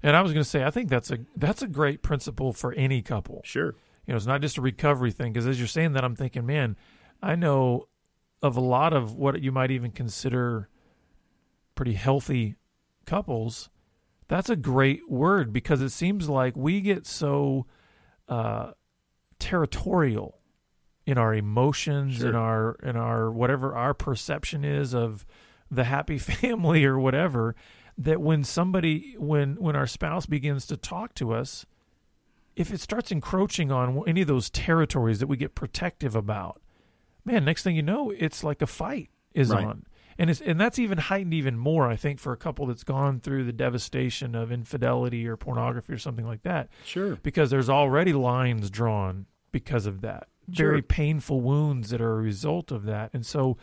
And 0.04 0.16
I 0.16 0.22
was 0.22 0.32
going 0.32 0.44
to 0.44 0.50
say, 0.50 0.64
I 0.64 0.70
think 0.70 0.90
that's 0.90 1.10
a 1.10 1.20
that's 1.36 1.62
a 1.62 1.68
great 1.68 2.04
principle 2.04 2.54
for 2.54 2.74
any 2.74 3.02
couple. 3.02 3.42
Sure. 3.44 3.76
You 4.06 4.14
know, 4.14 4.18
it's 4.18 4.28
not 4.28 4.42
just 4.42 4.58
a 4.58 4.62
recovery 4.62 5.12
thing. 5.12 5.34
Because 5.34 5.48
as 5.48 5.60
you're 5.60 5.68
saying 5.68 5.94
that, 5.94 6.04
I'm 6.04 6.16
thinking, 6.16 6.46
man, 6.46 6.76
I 7.24 7.36
know 7.36 7.88
of 8.44 8.56
a 8.56 8.62
lot 8.62 8.94
of 8.94 9.16
what 9.16 9.42
you 9.42 9.52
might 9.52 9.72
even 9.72 9.92
consider 9.92 10.70
pretty 11.74 11.94
healthy 11.94 12.56
couples. 13.06 13.70
That's 14.28 14.50
a 14.50 14.56
great 14.56 15.10
word 15.10 15.52
because 15.52 15.82
it 15.82 15.90
seems 15.90 16.30
like 16.30 16.56
we 16.56 16.82
get 16.82 17.08
so 17.08 17.66
uh, 18.28 18.72
territorial 19.40 20.40
in 21.06 21.18
our 21.18 21.34
emotions, 21.34 22.18
Sure. 22.18 22.30
in 22.30 22.36
our 22.36 22.72
in 22.84 22.96
our 22.96 23.32
whatever 23.32 23.76
our 23.76 23.94
perception 23.94 24.64
is 24.66 24.94
of 24.94 25.26
the 25.70 25.84
happy 25.86 26.18
family 26.42 26.84
or 26.86 26.98
whatever, 27.00 27.56
that 27.98 28.22
when 28.22 28.44
somebody 28.44 29.16
when 29.18 29.56
when 29.56 29.76
our 29.76 29.88
spouse 29.88 30.26
begins 30.26 30.66
to 30.68 30.78
talk 30.78 31.14
to 31.16 31.32
us, 31.34 31.66
if 32.56 32.72
it 32.72 32.80
starts 32.80 33.12
encroaching 33.12 33.72
on 33.72 34.02
any 34.08 34.22
of 34.22 34.28
those 34.28 34.50
territories 34.50 35.20
that 35.20 35.28
we 35.28 35.38
get 35.38 35.56
protective 35.56 36.16
about, 36.16 36.62
man, 37.24 37.46
next 37.46 37.64
thing 37.64 37.76
you 37.76 37.84
know, 37.84 38.12
it's 38.12 38.44
like 38.44 38.62
a 38.62 38.68
fight 38.68 39.10
is 39.34 39.50
Right. 39.50 39.66
on. 39.66 39.86
And 40.18 40.30
it's 40.30 40.40
and 40.40 40.60
that's 40.60 40.80
even 40.80 40.98
heightened 40.98 41.34
even 41.34 41.58
more, 41.58 41.88
I 41.90 41.98
think, 41.98 42.20
for 42.20 42.32
a 42.32 42.38
couple 42.38 42.66
that's 42.68 42.86
gone 42.86 43.20
through 43.20 43.44
the 43.44 43.52
devastation 43.52 44.34
of 44.34 44.50
infidelity 44.52 45.28
or 45.28 45.36
pornography 45.36 45.92
or 45.92 45.98
something 45.98 46.26
like 46.26 46.44
that 46.44 46.70
Sure. 46.86 47.18
because 47.22 47.50
there's 47.50 47.70
already 47.70 48.14
lines 48.14 48.70
drawn 48.70 49.26
because 49.52 49.86
of 49.86 50.00
that. 50.02 50.30
Very 50.48 50.78
Sure. 50.78 50.82
painful 50.84 51.42
wounds 51.42 51.90
that 51.90 52.02
are 52.02 52.14
a 52.20 52.22
result 52.22 52.72
of 52.72 52.84
that. 52.84 53.10
And 53.14 53.26
so 53.26 53.58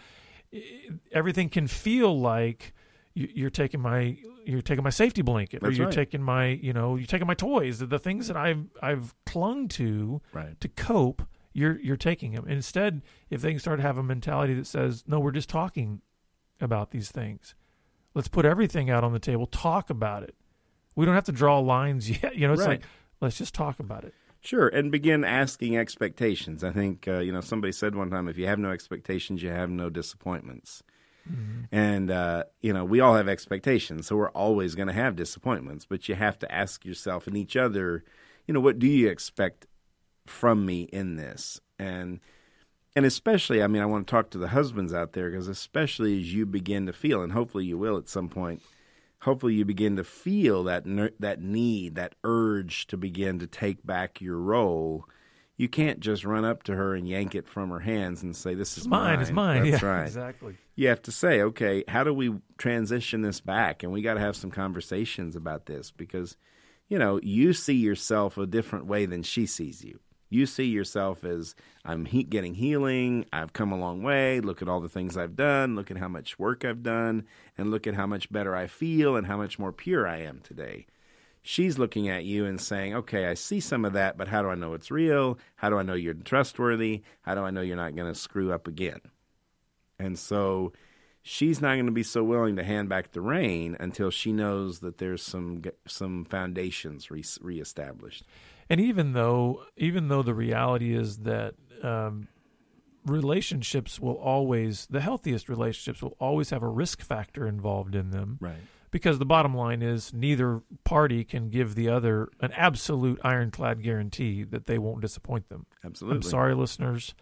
everything 1.13 1.49
can 1.49 1.67
feel 1.67 2.19
like 2.19 2.73
you- 3.15 3.31
you're 3.35 3.51
taking 3.51 3.81
my 3.81 4.19
you're 4.45 4.61
taking 4.63 4.83
my 4.83 4.91
safety 4.91 5.23
blanket 5.23 5.63
or 5.63 5.71
you're 5.71 5.87
right. 5.87 5.95
taking 5.95 6.21
my 6.21 6.47
you 6.47 6.73
know 6.73 6.97
you're 6.97 7.07
taking 7.07 7.27
my 7.29 7.35
toys 7.35 7.79
the 7.79 7.99
things 7.99 8.27
that 8.27 8.37
I've 8.37 8.67
I've 8.83 9.15
clung 9.25 9.69
to 9.69 10.21
Right. 10.33 10.59
to 10.61 10.69
cope 10.69 11.23
you're 11.53 11.79
you're 11.81 11.97
taking 11.97 12.33
them 12.33 12.49
instead 12.49 13.03
if 13.31 13.41
they 13.41 13.51
can 13.53 13.61
start 13.61 13.79
to 13.79 13.83
have 13.83 13.99
a 13.99 14.03
mentality 14.03 14.55
that 14.55 14.67
says 14.67 15.05
no 15.07 15.21
we're 15.21 15.31
just 15.31 15.49
talking 15.49 16.01
about 16.61 16.91
these 16.91 17.11
things 17.13 17.55
let's 18.15 18.27
put 18.29 18.45
everything 18.45 18.91
out 18.91 19.05
on 19.05 19.13
the 19.13 19.21
table 19.21 19.47
talk 19.47 19.91
about 19.91 20.23
it 20.25 20.35
we 20.97 21.05
don't 21.07 21.15
have 21.15 21.25
to 21.25 21.33
draw 21.33 21.59
lines 21.61 22.11
yet 22.23 22.35
you 22.35 22.47
know 22.47 22.53
it's 22.55 22.63
Right. 22.63 22.81
like 22.81 22.83
let's 23.21 23.39
just 23.39 23.55
talk 23.55 23.79
about 23.79 24.03
it 24.05 24.15
Sure, 24.43 24.67
and 24.69 24.91
begin 24.91 25.25
asking 25.25 25.77
expectations. 25.77 26.65
I 26.65 26.73
think 26.73 27.07
uh, 27.07 27.21
you 27.21 27.33
know 27.33 27.41
somebody 27.41 27.73
said 27.73 27.95
one 27.95 28.11
time, 28.11 28.29
if 28.29 28.37
you 28.37 28.47
have 28.47 28.59
no 28.59 28.71
expectations, 28.71 29.43
you 29.43 29.51
have 29.51 29.71
no 29.71 29.89
disappointments. 29.89 30.83
And 31.71 32.11
uh, 32.11 32.45
you 32.61 32.73
know 32.73 32.85
we 32.85 32.99
all 32.99 33.15
have 33.15 33.29
expectations, 33.29 34.09
so 34.09 34.17
we're 34.17 34.31
always 34.31 34.75
going 34.75 34.89
to 34.89 34.95
have 34.95 35.15
disappointments. 35.15 35.87
But 35.87 36.09
you 36.09 36.17
have 36.17 36.41
to 36.41 36.53
ask 36.53 36.85
yourself 36.85 37.29
and 37.29 37.37
each 37.37 37.57
other, 37.57 38.03
you 38.47 38.53
know, 38.53 38.61
what 38.61 38.81
do 38.81 38.89
you 38.89 39.09
expect 39.09 39.67
from 40.27 40.67
me 40.67 40.83
in 40.93 41.15
this? 41.15 41.61
And 41.79 42.19
and 42.97 43.07
especially, 43.07 43.63
I 43.63 43.69
mean, 43.69 43.81
I 43.81 43.87
want 43.87 44.09
to 44.09 44.11
talk 44.11 44.31
to 44.31 44.39
the 44.39 44.49
husbands 44.49 44.93
out 44.93 45.13
there 45.13 45.31
because 45.31 45.47
especially 45.47 46.19
as 46.21 46.35
you 46.35 46.45
begin 46.47 46.87
to 46.87 46.93
feel, 46.93 47.23
and 47.23 47.33
hopefully 47.33 47.65
you 47.65 47.79
will 47.79 47.97
at 47.97 48.09
some 48.09 48.29
point, 48.29 48.61
hopefully 49.23 49.55
you 49.55 49.65
begin 49.65 49.97
to 49.97 50.05
feel 50.05 50.65
that 50.65 50.85
that 51.21 51.41
need, 51.41 51.95
that 51.95 52.15
urge 52.25 52.87
to 52.89 52.97
begin 52.97 53.39
to 53.39 53.47
take 53.47 53.85
back 53.87 54.21
your 54.21 54.37
role. 54.37 55.05
You 55.57 55.69
can't 55.69 56.01
just 56.01 56.25
run 56.25 56.45
up 56.45 56.65
to 56.65 56.75
her 56.75 56.95
and 56.95 57.07
yank 57.09 57.35
it 57.35 57.47
from 57.47 57.71
her 57.71 57.81
hands 57.81 58.23
and 58.23 58.35
say, 58.35 58.55
"This 58.55 58.73
is 58.73 58.79
it's 58.79 58.87
mine 58.87 59.21
it's 59.21 59.31
mine 59.31 59.71
That's 59.71 59.83
yeah 59.83 59.89
right. 59.89 60.07
exactly 60.07 60.57
You 60.75 60.89
have 60.89 61.03
to 61.03 61.13
say, 61.13 61.41
"Okay, 61.43 61.85
how 61.87 62.05
do 62.05 62.13
we 62.13 62.35
transition 62.59 63.23
this 63.23 63.41
back?" 63.41 63.83
And 63.83 63.93
we 63.93 64.03
got 64.03 64.15
to 64.15 64.21
have 64.21 64.37
some 64.37 64.51
conversations 64.51 65.37
about 65.37 65.67
this 65.67 65.91
because, 65.93 66.37
you 66.89 66.99
know, 66.99 67.21
you 67.23 67.53
see 67.53 67.77
yourself 67.77 68.39
a 68.39 68.47
different 68.47 68.87
way 68.87 69.07
than 69.07 69.23
she 69.23 69.47
sees 69.47 69.85
you. 69.85 70.01
You 70.33 70.47
see 70.47 70.65
yourself 70.65 71.25
as 71.25 71.55
I'm 71.85 72.07
he- 72.07 72.23
getting 72.23 72.55
healing. 72.55 73.27
I've 73.35 73.53
come 73.53 73.71
a 73.71 73.79
long 73.79 74.03
way. 74.03 74.41
Look 74.41 74.63
at 74.63 74.69
all 74.69 74.81
the 74.81 74.89
things 74.89 75.17
I've 75.17 75.37
done. 75.37 75.77
Look 75.77 75.91
at 75.91 75.99
how 75.99 76.09
much 76.09 76.39
work 76.39 76.65
I've 76.65 76.83
done, 76.83 77.27
and 77.59 77.71
look 77.71 77.87
at 77.87 77.95
how 77.95 78.07
much 78.07 78.33
better 78.33 78.57
I 78.57 78.67
feel 78.67 79.15
and 79.15 79.27
how 79.27 79.37
much 79.37 79.59
more 79.59 79.73
pure 79.73 80.09
I 80.09 80.21
am 80.21 80.41
today. 80.43 80.87
She's 81.43 81.79
looking 81.79 82.09
at 82.09 82.25
you 82.25 82.47
and 82.47 82.59
saying, 82.59 82.95
"Okay, 82.95 83.27
I 83.27 83.35
see 83.35 83.61
some 83.61 83.85
of 83.85 83.93
that, 83.93 84.17
but 84.17 84.29
how 84.29 84.41
do 84.41 84.49
I 84.49 84.55
know 84.55 84.73
it's 84.73 84.91
real? 84.91 85.39
How 85.57 85.69
do 85.69 85.77
I 85.77 85.83
know 85.83 85.95
you're 85.95 86.15
trustworthy? 86.15 87.03
How 87.23 87.35
do 87.35 87.43
I 87.43 87.51
know 87.51 87.61
you're 87.61 87.77
not 87.77 87.95
going 87.95 88.11
to 88.11 88.19
screw 88.19 88.53
up 88.53 88.67
again?" 88.67 89.01
And 89.99 90.19
so 90.19 90.73
she's 91.21 91.61
not 91.61 91.75
going 91.75 91.87
to 91.87 91.93
be 91.93 92.03
so 92.03 92.25
willing 92.25 92.57
to 92.57 92.65
hand 92.65 92.89
back 92.89 93.13
the 93.13 93.21
rein 93.21 93.77
until 93.79 94.11
she 94.11 94.33
knows 94.33 94.81
that 94.81 94.97
there's 94.97 95.23
some 95.23 95.63
some 95.87 96.25
foundations 96.25 97.11
re- 97.11 97.23
reestablished. 97.41 98.25
And 98.71 98.81
even 98.81 99.13
though 99.13 99.63
even 99.77 100.09
though 100.09 100.23
the 100.23 100.35
reality 100.35 100.95
is 100.95 101.19
that 101.19 101.55
um, 101.83 102.29
relationships 103.07 103.99
will 103.99 104.15
always 104.15 104.87
the 104.87 105.01
healthiest 105.01 105.49
relationships 105.49 106.03
will 106.03 106.17
always 106.21 106.51
have 106.51 106.63
a 106.63 106.69
risk 106.69 107.01
factor 107.03 107.47
involved 107.47 107.95
in 107.95 108.11
them 108.11 108.39
Right. 108.41 108.55
because 108.93 109.19
the 109.19 109.27
bottom 109.27 109.55
line 109.57 109.83
is 109.83 110.13
neither 110.15 110.63
party 110.85 111.25
can 111.25 111.49
give 111.51 111.75
the 111.75 111.89
other 111.89 112.29
an 112.41 112.53
absolute 112.53 113.19
ironclad 113.25 113.83
guarantee 113.83 114.45
that 114.45 114.67
they 114.67 114.79
won't 114.79 115.01
disappoint 115.01 115.49
them. 115.49 115.67
Absolutely. 115.85 116.17
I'm 116.19 116.23
sorry, 116.23 116.55
listeners, 116.55 117.15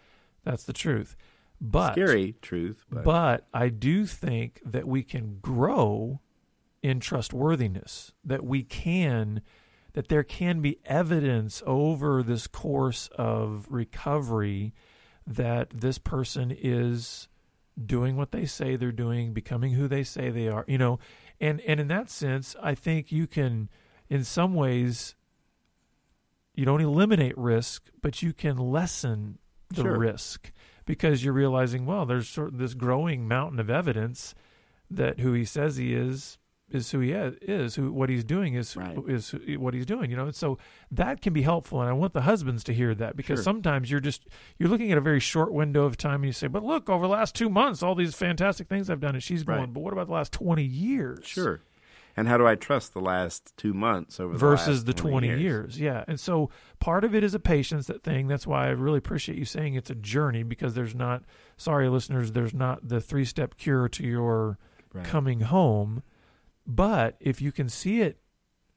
that's 0.43 0.63
the 0.65 0.73
truth. 0.73 1.15
But 1.59 1.93
Scary 1.93 2.35
truth, 2.41 2.83
but, 2.89 3.03
but 3.03 3.47
I 3.53 3.69
do 3.69 4.05
think 4.07 4.61
that 4.65 4.87
we 4.87 5.03
can 5.03 5.37
grow 5.41 6.19
in 6.83 6.99
trustworthiness, 6.99 8.13
that 8.23 8.43
we 8.43 8.63
can, 8.63 9.41
that 9.93 10.07
there 10.07 10.23
can 10.23 10.61
be 10.61 10.79
evidence 10.85 11.61
over 11.65 12.23
this 12.23 12.47
course 12.47 13.09
of 13.17 13.65
recovery 13.69 14.73
that 15.27 15.69
this 15.71 15.97
person 15.97 16.55
is 16.57 17.27
doing 17.83 18.15
what 18.17 18.31
they 18.31 18.45
say 18.45 18.75
they're 18.75 18.91
doing, 18.91 19.33
becoming 19.33 19.73
who 19.73 19.87
they 19.87 20.03
say 20.03 20.29
they 20.29 20.47
are, 20.47 20.65
you 20.67 20.77
know, 20.77 20.99
and, 21.39 21.61
and 21.61 21.79
in 21.79 21.87
that 21.87 22.09
sense, 22.09 22.55
I 22.61 22.75
think 22.75 23.11
you 23.11 23.27
can, 23.27 23.69
in 24.09 24.23
some 24.23 24.53
ways, 24.53 25.15
you 26.53 26.65
don't 26.65 26.81
eliminate 26.81 27.37
risk, 27.37 27.89
but 28.01 28.21
you 28.21 28.33
can 28.33 28.57
lessen 28.57 29.39
the 29.69 29.83
Sure. 29.83 29.97
risk 29.97 30.51
because 30.85 31.23
you're 31.23 31.33
realizing, 31.33 31.85
well, 31.85 32.05
there's 32.05 32.27
sort 32.27 32.49
of 32.49 32.57
this 32.57 32.73
growing 32.73 33.27
mountain 33.27 33.59
of 33.59 33.69
evidence 33.69 34.35
that 34.89 35.19
who 35.21 35.31
he 35.33 35.45
says 35.45 35.77
he 35.77 35.93
is 35.93 36.37
is 36.71 36.91
who 36.91 36.99
he 36.99 37.11
is, 37.11 37.35
is 37.41 37.75
who 37.75 37.91
what 37.91 38.09
he's 38.09 38.23
doing 38.23 38.53
is 38.55 38.75
Right. 38.75 38.97
is 39.07 39.35
what 39.57 39.73
he's 39.73 39.85
doing. 39.85 40.09
You 40.09 40.17
know, 40.17 40.25
and 40.25 40.35
so 40.35 40.57
that 40.91 41.21
can 41.21 41.33
be 41.33 41.41
helpful, 41.43 41.79
and 41.81 41.89
I 41.89 41.93
want 41.93 42.13
the 42.13 42.21
husbands 42.21 42.63
to 42.65 42.73
hear 42.73 42.93
that 42.95 43.15
because 43.15 43.39
Sure. 43.39 43.43
sometimes 43.43 43.89
you're 43.91 43.99
just 43.99 44.27
you're 44.57 44.69
looking 44.69 44.91
at 44.91 44.97
a 44.97 45.01
very 45.01 45.19
short 45.19 45.51
window 45.53 45.85
of 45.85 45.97
time, 45.97 46.15
and 46.21 46.25
you 46.25 46.33
say, 46.33 46.47
"But 46.47 46.63
look, 46.63 46.89
over 46.89 47.05
the 47.05 47.11
last 47.13 47.35
two 47.35 47.49
months, 47.49 47.81
all 47.83 47.95
these 47.95 48.15
fantastic 48.15 48.67
things 48.67 48.89
I've 48.89 48.99
done," 48.99 49.15
and 49.15 49.23
she's 49.23 49.43
going, 49.43 49.59
Right. 49.59 49.73
"But 49.73 49.81
what 49.81 49.93
about 49.93 50.07
the 50.07 50.13
last 50.13 50.31
twenty 50.33 50.63
years?" 50.65 51.25
sure. 51.25 51.61
And 52.17 52.27
how 52.27 52.37
do 52.37 52.45
I 52.45 52.55
trust 52.55 52.93
the 52.93 52.99
last 52.99 53.55
two 53.55 53.73
months 53.73 54.19
over 54.19 54.33
the 54.33 54.37
versus 54.37 54.83
the 54.83 54.93
20 54.93 55.29
years. 55.39 55.79
Yeah. 55.79 56.03
And 56.09 56.19
so 56.19 56.49
part 56.81 57.05
of 57.05 57.15
it 57.15 57.23
is 57.23 57.33
a 57.33 57.39
patience 57.39 57.87
that 57.87 58.03
thing. 58.03 58.27
That's 58.27 58.45
why 58.45 58.67
I 58.67 58.71
really 58.71 58.97
appreciate 58.97 59.37
you 59.37 59.45
saying 59.45 59.75
it's 59.75 59.89
a 59.89 59.95
journey 59.95 60.43
because 60.43 60.73
there's 60.73 60.93
not 60.93 61.23
sorry 61.55 61.87
listeners, 61.87 62.33
there's 62.33 62.53
not 62.53 62.85
the 62.89 62.99
three-step 62.99 63.55
cure 63.55 63.87
to 63.87 64.05
your 64.05 64.57
Right. 64.93 65.05
coming 65.05 65.39
home. 65.39 66.03
But 66.65 67.15
if 67.19 67.41
you 67.41 67.51
can 67.51 67.69
see 67.69 68.01
it 68.01 68.19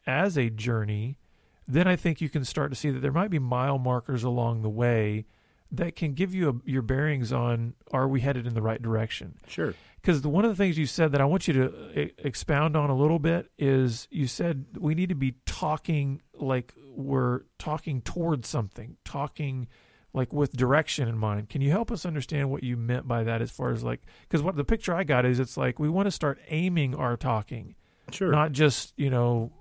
as 0.07 0.37
a 0.37 0.51
journey, 0.51 1.19
then 1.67 1.87
I 1.87 1.97
think 1.97 2.21
you 2.21 2.29
can 2.29 2.45
start 2.45 2.71
to 2.73 2.77
see 2.77 2.91
that 2.91 3.01
there 3.01 3.13
might 3.13 3.31
be 3.31 3.39
mile 3.39 3.79
markers 3.79 4.23
along 4.25 4.63
the 4.63 4.69
way 4.71 5.27
that 5.71 5.97
can 5.97 6.13
give 6.13 6.35
you 6.35 6.49
a, 6.51 6.71
your 6.71 6.83
bearings 6.83 7.33
on 7.33 7.75
are 7.91 8.07
we 8.07 8.21
headed 8.21 8.47
in 8.47 8.55
the 8.55 8.63
right 8.63 8.81
direction 8.81 9.35
Sure. 9.49 9.75
because 10.01 10.21
one 10.25 10.45
of 10.45 10.51
the 10.51 10.55
things 10.57 10.79
you 10.79 10.87
said 10.87 11.11
that 11.13 11.21
I 11.21 11.25
want 11.25 11.49
you 11.49 11.55
to 11.55 11.67
uh, 11.67 12.01
e- 12.01 12.13
expound 12.19 12.77
on 12.77 12.91
a 12.91 12.95
little 12.95 13.19
bit 13.19 13.51
is 13.59 14.07
you 14.11 14.29
said 14.29 14.67
we 14.79 14.95
need 14.95 15.09
to 15.09 15.15
be 15.17 15.37
talking 15.47 16.21
like 16.35 16.75
we're 16.95 17.41
talking 17.59 18.03
towards 18.03 18.47
something, 18.47 18.99
talking 19.05 19.67
like 20.15 20.33
with 20.33 20.53
direction 20.53 21.09
in 21.09 21.19
mind. 21.19 21.51
Can 21.51 21.61
you 21.61 21.71
help 21.71 21.91
us 21.93 22.07
understand 22.07 22.51
what 22.51 22.63
you 22.63 22.77
meant 22.77 23.07
by 23.07 23.25
that 23.25 23.43
as 23.43 23.51
far 23.51 23.71
as 23.73 23.85
like 23.85 24.01
because 24.23 24.43
what 24.43 24.57
the 24.57 24.65
picture 24.65 24.95
I 24.95 25.05
got 25.05 25.27
is 25.27 25.39
it's 25.39 25.57
like 25.59 25.79
we 25.79 25.89
want 25.91 26.07
to 26.07 26.11
start 26.13 26.39
aiming 26.49 26.95
our 26.95 27.17
talking, 27.19 27.75
Sure. 28.11 28.31
not 28.31 28.53
just, 28.53 28.95
you 28.97 29.11
know, 29.11 29.53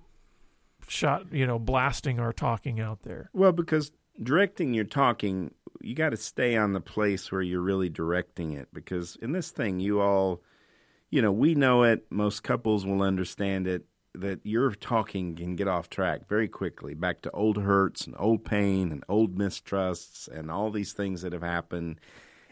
shot, 0.88 1.34
you 1.34 1.46
know, 1.48 1.60
blasting 1.60 2.20
our 2.20 2.32
talking 2.32 2.80
out 2.80 3.02
there. 3.02 3.30
Well, 3.34 3.52
because 3.52 3.92
directing 4.22 4.74
your 4.74 4.86
talking, 4.86 5.54
you 5.82 5.96
got 5.96 6.10
to 6.10 6.18
stay 6.18 6.56
on 6.56 6.74
the 6.74 6.82
place 6.82 7.32
where 7.32 7.42
you're 7.42 7.62
really 7.62 7.90
directing 7.90 8.54
it. 8.54 8.68
Because 8.74 9.18
in 9.22 9.32
this 9.32 9.50
thing, 9.50 9.80
you 9.80 10.02
all, 10.02 10.42
you 11.10 11.22
know, 11.22 11.32
we 11.32 11.56
know 11.56 11.84
it. 11.84 12.06
Most 12.10 12.44
couples 12.44 12.86
will 12.86 13.02
understand 13.02 13.68
it. 13.68 13.86
That 14.16 14.42
your 14.44 14.72
talking 14.72 15.36
can 15.36 15.56
get 15.56 15.68
off 15.68 15.90
track 15.90 16.28
very 16.28 16.48
quickly, 16.48 16.94
back 16.94 17.22
to 17.22 17.32
old 17.32 17.58
hurts 17.58 18.06
and 18.06 18.16
old 18.20 18.46
pain 18.46 18.92
and 18.92 19.04
old 19.10 19.38
mistrusts 19.38 20.28
and 20.28 20.52
all 20.52 20.70
these 20.70 20.94
things 20.94 21.24
that 21.24 21.34
have 21.34 21.42
happened. 21.42 22.00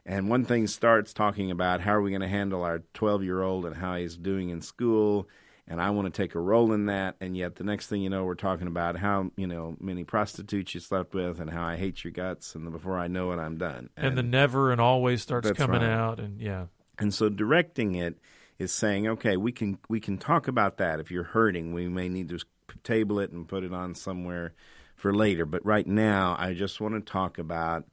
And 0.06 0.30
one 0.30 0.46
thing 0.46 0.66
starts 0.66 1.14
talking 1.14 1.52
about 1.52 1.82
how 1.82 1.94
are 1.94 2.02
we 2.02 2.10
going 2.10 2.22
to 2.22 2.28
handle 2.28 2.64
our 2.64 2.80
12 2.94 3.24
year 3.24 3.44
old 3.44 3.66
and 3.66 3.76
how 3.76 3.96
he's 3.96 4.18
doing 4.18 4.50
in 4.50 4.62
school. 4.62 5.28
And 5.68 5.80
I 5.80 5.92
want 5.92 6.12
to 6.14 6.22
take 6.22 6.36
a 6.36 6.40
role 6.40 6.74
in 6.74 6.88
that. 6.88 7.16
And 7.22 7.38
yet 7.38 7.56
the 7.56 7.64
next 7.64 7.88
thing 7.88 8.02
you 8.02 8.10
know, 8.10 8.26
we're 8.26 8.36
talking 8.36 8.68
about 8.68 8.98
how, 8.98 9.32
you 9.38 9.48
know, 9.48 9.78
many 9.80 10.04
prostitutes 10.04 10.74
you 10.74 10.82
slept 10.82 11.14
with 11.14 11.40
and 11.40 11.50
how 11.50 11.64
I 11.64 11.78
hate 11.78 12.04
your 12.04 12.12
guts. 12.12 12.56
And 12.56 12.70
before 12.72 12.98
I 12.98 13.08
know 13.08 13.32
it, 13.32 13.38
I'm 13.38 13.58
done. 13.58 13.90
And, 13.96 14.18
the 14.18 14.24
never 14.24 14.72
and 14.72 14.82
always 14.82 15.22
starts 15.22 15.52
coming 15.52 15.82
right. 15.82 15.90
out 15.90 16.20
and 16.20 16.42
yeah. 16.42 16.66
And 16.98 17.14
so 17.14 17.30
directing 17.30 17.96
it 17.96 18.18
is 18.62 18.72
saying, 18.72 19.08
okay, 19.08 19.38
we 19.38 19.52
can 19.52 19.80
we 19.90 20.00
can 20.00 20.18
talk 20.18 20.48
about 20.48 20.78
that. 20.78 21.00
If 21.00 21.10
you're 21.10 21.24
hurting, 21.24 21.74
we 21.74 21.90
may 21.90 22.08
need 22.08 22.30
to 22.30 22.40
table 22.84 23.20
it 23.20 23.32
and 23.32 23.48
put 23.48 23.64
it 23.64 23.74
on 23.74 23.96
somewhere 23.96 24.54
for 24.96 25.14
later. 25.14 25.46
But 25.46 25.66
right 25.66 25.88
now, 25.88 26.36
I 26.38 26.54
just 26.54 26.80
want 26.80 26.94
to 26.94 27.12
talk 27.12 27.40
about 27.40 27.86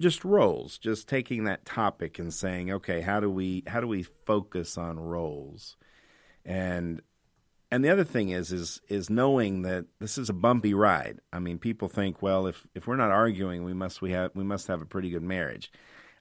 just 0.00 0.24
roles, 0.24 0.78
just 0.78 1.06
taking 1.06 1.44
that 1.44 1.66
topic 1.66 2.18
and 2.18 2.32
saying, 2.32 2.72
okay, 2.72 3.02
how 3.02 3.20
do 3.20 3.30
we 3.30 3.62
how 3.66 3.80
do 3.80 3.86
we 3.86 4.04
focus 4.24 4.78
on 4.78 4.98
roles? 4.98 5.76
And 6.46 7.02
and 7.70 7.84
the 7.84 7.90
other 7.90 8.04
thing 8.04 8.30
is 8.30 8.52
is 8.52 8.80
is 8.88 9.10
knowing 9.10 9.62
that 9.62 9.84
this 9.98 10.16
is 10.16 10.30
a 10.30 10.34
bumpy 10.34 10.72
ride. 10.72 11.20
I 11.30 11.40
mean, 11.40 11.58
people 11.58 11.88
think, 11.88 12.22
well, 12.22 12.46
if 12.46 12.66
if 12.74 12.86
we're 12.86 12.96
not 12.96 13.10
arguing, 13.10 13.64
we 13.64 13.74
must 13.74 14.00
we 14.00 14.12
have 14.12 14.30
we 14.34 14.44
must 14.44 14.66
have 14.68 14.80
a 14.80 14.86
pretty 14.86 15.10
good 15.10 15.22
marriage. 15.22 15.70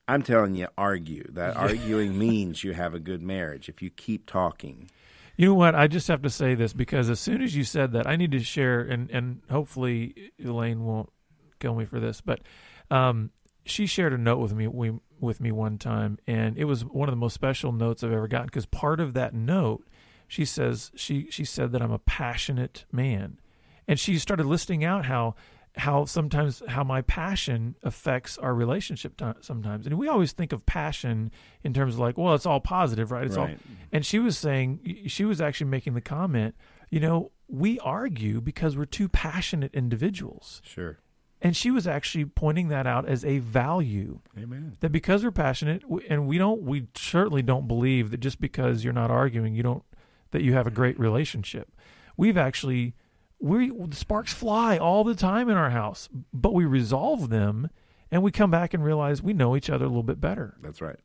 I'm 0.07 0.23
telling 0.23 0.55
you, 0.55 0.67
argue. 0.77 1.25
That 1.31 1.57
arguing 1.57 2.17
means 2.19 2.63
you 2.63 2.73
have 2.73 2.93
a 2.93 2.99
good 2.99 3.21
marriage 3.21 3.69
if 3.69 3.81
you 3.81 3.89
keep 3.89 4.25
talking. 4.25 4.89
You 5.35 5.47
know 5.47 5.53
what? 5.53 5.75
I 5.75 5.87
just 5.87 6.07
have 6.07 6.21
to 6.23 6.29
say 6.29 6.55
this 6.55 6.73
because 6.73 7.09
as 7.09 7.19
soon 7.19 7.41
as 7.41 7.55
you 7.55 7.63
said 7.63 7.91
that, 7.91 8.07
I 8.07 8.15
need 8.15 8.31
to 8.31 8.39
share, 8.39 8.81
and 8.81 9.09
and 9.11 9.41
hopefully 9.51 10.31
Elaine 10.43 10.83
won't 10.83 11.11
kill 11.59 11.75
me 11.75 11.85
for 11.85 11.99
this, 11.99 12.21
but 12.21 12.41
um, 12.89 13.31
she 13.65 13.85
shared 13.85 14.13
a 14.13 14.17
note 14.17 14.39
with 14.39 14.53
me 14.53 14.67
we, 14.67 14.93
with 15.19 15.41
me 15.41 15.51
one 15.51 15.77
time, 15.77 16.17
and 16.25 16.57
it 16.57 16.65
was 16.65 16.83
one 16.85 17.07
of 17.07 17.13
the 17.13 17.17
most 17.17 17.33
special 17.33 17.71
notes 17.71 18.03
I've 18.03 18.11
ever 18.11 18.27
gotten 18.27 18.47
because 18.47 18.65
part 18.65 18.99
of 18.99 19.13
that 19.13 19.33
note, 19.33 19.85
she 20.27 20.45
says 20.45 20.91
she 20.95 21.27
she 21.29 21.45
said 21.45 21.71
that 21.71 21.81
I'm 21.81 21.91
a 21.91 21.99
passionate 21.99 22.85
man, 22.91 23.39
and 23.87 23.99
she 23.99 24.17
started 24.17 24.45
listing 24.45 24.83
out 24.83 25.05
how 25.05 25.35
how 25.77 26.05
sometimes 26.05 26.62
how 26.67 26.84
my 26.84 27.01
passion 27.01 27.75
affects 27.84 28.38
our 28.38 28.53
relationship 28.53 29.15
t- 29.17 29.25
sometimes 29.41 29.86
and 29.86 29.98
we 29.98 30.07
always 30.07 30.31
think 30.31 30.51
of 30.51 30.65
passion 30.65 31.31
in 31.63 31.74
terms 31.74 31.93
of 31.96 32.00
like 32.00 32.17
well 32.17 32.34
it's 32.34 32.46
all 32.46 32.60
positive 32.60 33.12
right 33.12 33.25
it's 33.25 33.38
Right. 33.38 33.51
all 33.51 33.75
and 33.91 34.05
she 34.05 34.19
was 34.19 34.38
saying 34.38 35.03
she 35.07 35.24
was 35.25 35.39
actually 35.39 35.69
making 35.69 35.93
the 35.93 36.01
comment 36.01 36.55
you 36.89 37.00
know 37.00 37.31
we 37.48 37.79
argue 37.79 38.41
because 38.41 38.75
we're 38.75 38.86
two 38.86 39.07
passionate 39.07 39.74
individuals 39.74 40.62
Sure. 40.65 40.98
and 41.41 41.55
she 41.55 41.69
was 41.72 41.86
actually 41.88 42.25
pointing 42.25 42.69
that 42.69 42.88
out 42.88 43.07
as 43.07 43.24
a 43.24 43.38
value 43.39 44.19
Amen. 44.38 44.77
that 44.79 44.91
because 44.91 45.24
we're 45.24 45.31
passionate 45.31 45.84
and 46.10 46.27
we 46.27 46.38
don't 46.38 46.63
we 46.63 46.88
certainly 46.96 47.41
don't 47.41 47.67
believe 47.67 48.12
that 48.12 48.19
just 48.19 48.41
because 48.41 48.84
you're 48.84 48.93
not 48.93 49.12
arguing 49.12 49.53
you 49.53 49.63
don't 49.63 49.84
that 50.31 50.41
you 50.41 50.53
have 50.53 50.65
a 50.67 50.72
great 50.72 51.00
relationship 51.00 51.72
we've 52.17 52.38
actually 52.38 52.96
we 53.39 53.70
the 53.70 53.96
sparks 53.96 54.34
fly 54.34 54.77
all 54.77 55.03
the 55.03 55.15
time 55.15 55.50
in 55.50 55.58
our 55.58 55.70
house 55.70 56.10
but 56.34 56.53
we 56.53 56.65
resolve 56.65 57.29
them 57.29 57.70
and 58.12 58.24
we 58.24 58.32
come 58.32 58.50
back 58.50 58.74
and 58.74 58.84
realize 58.84 59.22
we 59.22 59.34
know 59.34 59.56
each 59.56 59.70
other 59.70 59.86
a 59.86 59.88
little 59.88 60.03
bit 60.03 60.20
better 60.22 60.56
That's 60.62 60.82
right. 60.82 61.00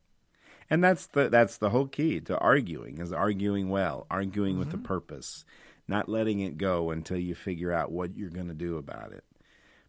And 0.69 0.81
that's 0.83 1.07
the 1.07 1.27
that's 1.29 1.57
the 1.57 1.69
whole 1.69 1.87
key 1.87 2.21
to 2.21 2.37
arguing 2.39 2.99
is 2.99 3.11
arguing 3.11 3.69
well, 3.69 4.07
arguing 4.09 4.57
with 4.57 4.73
a 4.73 4.77
purpose, 4.77 5.43
not 5.89 6.07
letting 6.07 6.39
it 6.39 6.57
go 6.57 6.89
until 6.91 7.17
you 7.17 7.35
figure 7.35 7.71
out 7.73 7.91
what 7.91 8.15
you're 8.15 8.29
going 8.29 8.47
to 8.47 8.53
do 8.53 8.77
about 8.77 9.11
it. 9.11 9.25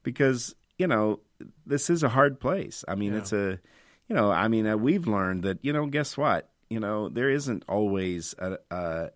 Because, 0.03 0.55
you 0.77 0.89
know, 0.89 1.21
this 1.65 1.89
is 1.89 2.03
a 2.03 2.09
hard 2.09 2.41
place. 2.41 2.85
I 2.89 2.97
mean, 2.97 3.13
Yeah. 3.13 3.19
it's 3.19 3.33
a 3.33 3.61
you 4.09 4.17
know, 4.17 4.31
I 4.33 4.49
mean, 4.49 4.67
uh, 4.67 4.77
we've 4.77 5.07
learned 5.07 5.45
that, 5.45 5.59
you 5.63 5.73
know, 5.73 5.87
guess 5.87 6.17
what? 6.19 6.51
You 6.69 6.81
know, 6.81 7.09
there 7.09 7.31
isn't 7.31 7.65
always 7.69 8.35
a, 8.39 8.59
a 8.71 9.11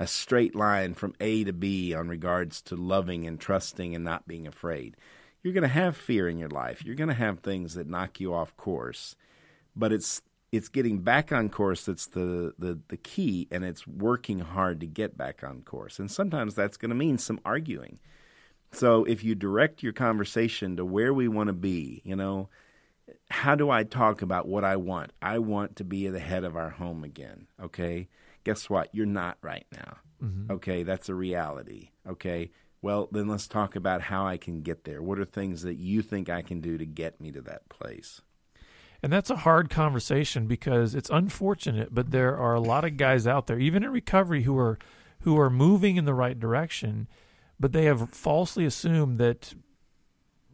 a 0.00 0.06
straight 0.06 0.56
line 0.56 0.94
from 0.94 1.14
A 1.20 1.44
to 1.44 1.52
B 1.52 1.94
on 1.94 2.08
regards 2.08 2.62
to 2.62 2.74
loving 2.74 3.26
and 3.26 3.38
trusting 3.38 3.94
and 3.94 4.02
not 4.02 4.26
being 4.26 4.46
afraid. 4.46 4.96
You're 5.42 5.52
going 5.52 5.62
to 5.62 5.68
have 5.68 5.94
fear 5.94 6.26
in 6.26 6.38
your 6.38 6.48
life. 6.48 6.82
You're 6.82 6.96
going 6.96 7.08
to 7.08 7.14
have 7.14 7.40
things 7.40 7.74
that 7.74 7.86
knock 7.86 8.18
you 8.18 8.32
off 8.34 8.56
course. 8.56 9.14
But 9.76 9.92
it's 9.92 10.22
it's 10.52 10.68
getting 10.68 10.98
back 10.98 11.30
on 11.30 11.48
course 11.48 11.84
that's 11.84 12.06
the, 12.06 12.52
the, 12.58 12.80
the 12.88 12.96
key 12.96 13.46
and 13.52 13.64
it's 13.64 13.86
working 13.86 14.40
hard 14.40 14.80
to 14.80 14.86
get 14.86 15.16
back 15.16 15.44
on 15.44 15.62
course. 15.62 16.00
And 16.00 16.10
sometimes 16.10 16.56
that's 16.56 16.76
going 16.76 16.88
to 16.88 16.96
mean 16.96 17.18
some 17.18 17.38
arguing. 17.44 18.00
So 18.72 19.04
if 19.04 19.22
you 19.22 19.36
direct 19.36 19.84
your 19.84 19.92
conversation 19.92 20.76
to 20.76 20.84
where 20.84 21.14
we 21.14 21.28
want 21.28 21.48
to 21.48 21.52
be 21.52 22.00
you 22.04 22.16
know 22.16 22.48
how 23.28 23.56
do 23.56 23.70
i 23.70 23.82
talk 23.82 24.22
about 24.22 24.46
what 24.46 24.64
i 24.64 24.76
want? 24.76 25.12
I 25.20 25.40
want 25.40 25.76
to 25.76 25.84
be 25.84 26.08
the 26.08 26.20
head 26.20 26.44
of 26.44 26.56
our 26.56 26.70
home 26.70 27.02
again 27.04 27.48
okay 27.62 28.08
guess 28.44 28.70
what? 28.70 28.88
You're 28.92 29.06
not 29.06 29.38
right 29.42 29.66
now. 29.72 29.98
Mm-hmm. 30.22 30.52
Okay 30.52 30.82
that's 30.82 31.08
a 31.08 31.14
reality. 31.14 31.90
Okay 32.08 32.50
well 32.82 33.08
then 33.12 33.28
let's 33.28 33.46
talk 33.46 33.76
about 33.76 34.02
how 34.02 34.26
i 34.26 34.36
can 34.36 34.62
get 34.62 34.84
there. 34.84 35.02
What 35.02 35.18
are 35.18 35.24
things 35.24 35.62
that 35.62 35.76
you 35.76 36.02
think 36.02 36.28
i 36.28 36.42
can 36.42 36.60
do 36.60 36.78
to 36.78 36.86
get 36.86 37.20
me 37.20 37.30
to 37.32 37.40
that 37.42 37.68
place? 37.68 38.20
And 39.02 39.12
that's 39.12 39.30
a 39.30 39.36
hard 39.36 39.70
conversation 39.70 40.46
because 40.46 40.94
it's 40.94 41.08
unfortunate, 41.10 41.94
but 41.94 42.10
there 42.10 42.36
are 42.36 42.54
a 42.54 42.60
lot 42.60 42.84
of 42.84 42.98
guys 42.98 43.26
out 43.26 43.46
there, 43.46 43.58
even 43.58 43.82
in 43.82 43.90
recovery, 43.90 44.42
who 44.42 44.58
are 44.58 44.78
who 45.20 45.38
are 45.38 45.50
moving 45.50 45.96
in 45.96 46.04
the 46.06 46.14
right 46.14 46.38
direction, 46.38 47.06
but 47.58 47.72
they 47.72 47.84
have 47.84 48.10
falsely 48.10 48.64
assumed 48.64 49.18
that 49.18 49.54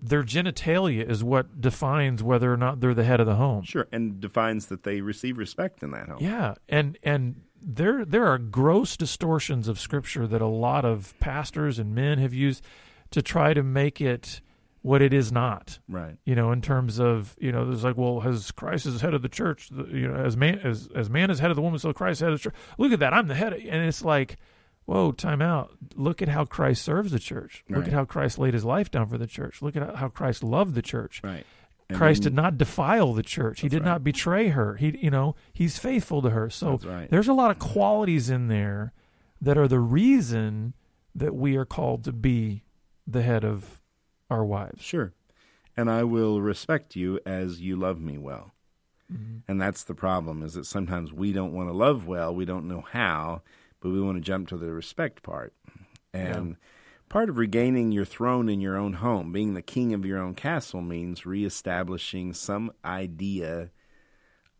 their 0.01 0.23
genitalia 0.23 1.09
is 1.09 1.25
what 1.25 1.61
defines 1.61 2.23
whether 2.23 2.53
or 2.53 2.57
not 2.57 2.81
they're 2.81 2.95
the 2.95 3.05
head 3.05 3.21
of 3.21 3.27
the 3.27 3.37
home. 3.37 3.63
Sure, 3.65 3.87
and 3.91 4.21
defines 4.21 4.67
that 4.67 4.83
they 4.83 5.01
receive 5.01 5.39
respect 5.39 5.83
in 5.83 5.91
that 5.93 6.09
home. 6.09 6.19
Yeah, 6.21 6.55
and 6.69 6.99
and 7.03 7.43
there 7.61 8.05
there 8.05 8.27
are 8.27 8.39
gross 8.39 8.97
distortions 8.97 9.69
of 9.69 9.81
scripture 9.81 10.27
that 10.27 10.41
a 10.43 10.47
lot 10.47 10.85
of 10.85 11.19
pastors 11.21 11.79
and 11.79 11.95
men 11.95 12.19
have 12.19 12.35
used 12.35 12.63
to 13.11 13.23
try 13.23 13.55
to 13.55 13.63
make 13.63 14.01
it 14.01 14.41
what 14.83 15.03
it 15.03 15.13
is 15.13 15.33
not 15.33 15.81
Right. 15.89 16.17
you 16.25 16.37
know, 16.37 16.53
in 16.53 16.61
terms 16.63 17.01
of 17.01 17.35
you 17.41 17.51
know, 17.51 17.65
there's 17.67 17.83
like, 17.83 17.97
well, 17.97 18.23
as 18.25 18.53
Christ 18.53 18.87
is 18.87 19.01
head 19.01 19.15
of 19.15 19.23
the 19.23 19.29
church, 19.29 19.69
you 19.73 20.07
know, 20.07 20.15
as 20.15 20.37
man 20.37 20.61
as 20.63 20.89
as 20.95 21.11
man 21.11 21.31
is 21.31 21.41
head 21.41 21.51
of 21.51 21.57
the 21.57 21.63
woman, 21.63 21.79
so 21.81 21.93
Christ 21.93 22.19
is 22.19 22.21
head 22.21 22.33
of 22.33 22.39
the 22.39 22.43
church. 22.51 22.55
Look 22.79 22.93
at 22.93 23.01
that, 23.01 23.13
I'm 23.13 23.27
the 23.27 23.35
head, 23.35 23.53
of, 23.53 23.59
and 23.59 23.85
it's 23.87 24.05
like, 24.05 24.37
whoa, 24.87 25.13
time 25.13 25.43
out. 25.43 25.73
Look 25.95 26.23
at 26.23 26.29
how 26.29 26.45
Christ 26.45 26.83
serves 26.83 27.13
the 27.13 27.19
church. 27.19 27.65
Look 27.69 27.81
Right. 27.81 27.89
at 27.89 27.93
how 27.93 28.05
Christ 28.05 28.39
laid 28.39 28.55
his 28.55 28.65
life 28.65 28.91
down 28.91 29.09
for 29.09 29.19
the 29.19 29.27
church. 29.27 29.61
Look 29.61 29.77
at 29.77 29.97
how 29.97 30.09
Christ 30.09 30.43
loved 30.43 30.75
the 30.75 30.83
church. 30.83 31.21
Right. 31.23 31.45
And 31.89 31.99
Christ 31.99 32.23
then- 32.23 32.33
did 32.33 32.37
not 32.37 32.59
defile 32.59 33.13
the 33.13 33.23
church. 33.23 33.61
He 33.61 33.69
did 33.69 33.83
right. 33.83 33.91
not 33.93 34.05
betray 34.05 34.49
her. 34.49 34.77
He, 34.77 34.97
you 34.99 35.11
know, 35.11 35.37
he's 35.53 35.79
faithful 35.79 36.23
to 36.23 36.31
her. 36.31 36.51
So 36.51 36.79
right. 36.85 37.11
there's 37.11 37.29
a 37.29 37.33
lot 37.35 37.51
of 37.51 37.59
qualities 37.59 38.31
in 38.31 38.49
there 38.49 38.93
that 39.41 39.59
are 39.59 39.69
the 39.69 39.81
reason 39.81 40.75
that 41.15 41.35
we 41.35 41.57
are 41.57 41.65
called 41.65 42.05
to 42.05 42.13
be 42.13 42.65
the 43.07 43.23
head 43.23 43.45
of 43.45 43.81
our 44.31 44.45
wives. 44.45 44.83
Sure. 44.83 45.13
And 45.77 45.91
I 45.91 46.05
will 46.05 46.41
respect 46.41 46.97
you 46.97 47.21
as 47.27 47.61
you 47.61 47.77
love 47.77 48.01
me 48.01 48.19
well. 48.19 48.53
Mm-hmm. 49.13 49.39
And 49.47 49.61
that's 49.61 49.85
the 49.85 49.95
problem 49.95 50.43
is 50.43 50.55
that 50.55 50.67
sometimes 50.67 51.13
we 51.13 51.33
don't 51.33 51.53
want 51.53 51.69
to 51.69 51.73
love 51.73 52.07
well, 52.07 52.35
we 52.35 52.45
don't 52.45 52.67
know 52.67 52.85
how, 52.91 53.43
but 53.81 53.91
we 53.91 54.01
want 54.01 54.17
to 54.17 54.23
jump 54.23 54.49
to 54.49 54.57
the 54.57 54.73
respect 54.73 55.23
part. 55.23 55.55
And 56.13 56.57
part 57.09 57.29
of 57.29 57.39
regaining 57.39 57.93
your 57.93 58.05
throne 58.05 58.49
in 58.49 58.61
your 58.61 58.77
own 58.77 58.95
home, 58.95 59.33
being 59.33 59.55
the 59.55 59.63
king 59.63 59.93
of 59.93 60.05
your 60.05 60.19
own 60.19 60.35
castle 60.35 60.81
means 60.81 61.27
reestablishing 61.27 62.33
some 62.33 62.73
idea 62.85 63.71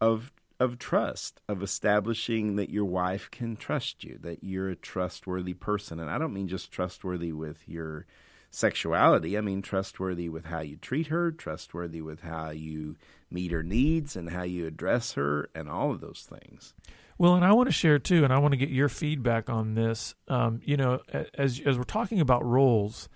of 0.01 0.33
of 0.59 0.79
trust, 0.79 1.41
of 1.49 1.63
establishing 1.63 2.57
that 2.57 2.71
your 2.71 2.85
wife 2.85 3.31
can 3.31 3.57
trust 3.57 4.05
you, 4.05 4.19
that 4.23 4.43
you're 4.43 4.71
a 4.71 4.77
trustworthy 4.77 5.53
person. 5.53 6.01
And 6.01 6.09
I 6.09 6.17
don't 6.17 6.33
mean 6.33 6.49
just 6.49 6.73
trustworthy 6.73 7.31
with 7.33 7.69
your 7.69 8.07
sexuality. 8.51 9.37
I 9.37 9.43
mean 9.43 9.61
trustworthy 9.61 10.31
with 10.31 10.47
how 10.47 10.61
you 10.61 10.77
treat 10.77 11.09
her, 11.09 11.31
trustworthy 11.31 12.01
with 12.01 12.21
how 12.21 12.51
you 12.51 12.97
meet 13.31 13.51
her 13.51 13.63
needs 13.63 14.17
and 14.17 14.31
how 14.31 14.45
you 14.45 14.67
address 14.67 15.13
her 15.13 15.51
and 15.55 15.69
all 15.69 15.91
of 15.91 16.01
those 16.01 16.27
things. 16.29 16.73
Well, 17.19 17.35
and 17.35 17.45
I 17.45 17.53
want 17.53 17.69
to 17.69 17.73
share 17.73 17.99
too, 17.99 18.25
and 18.25 18.33
I 18.33 18.39
want 18.39 18.53
to 18.53 18.59
get 18.59 18.69
your 18.69 18.89
feedback 18.89 19.49
on 19.49 19.75
this. 19.75 20.15
Um, 20.29 20.61
you 20.65 20.77
know, 20.77 21.01
as 21.35 21.61
as 21.65 21.79
we're 21.79 21.85
talking 21.85 22.21
about 22.21 22.45
roles, 22.45 23.09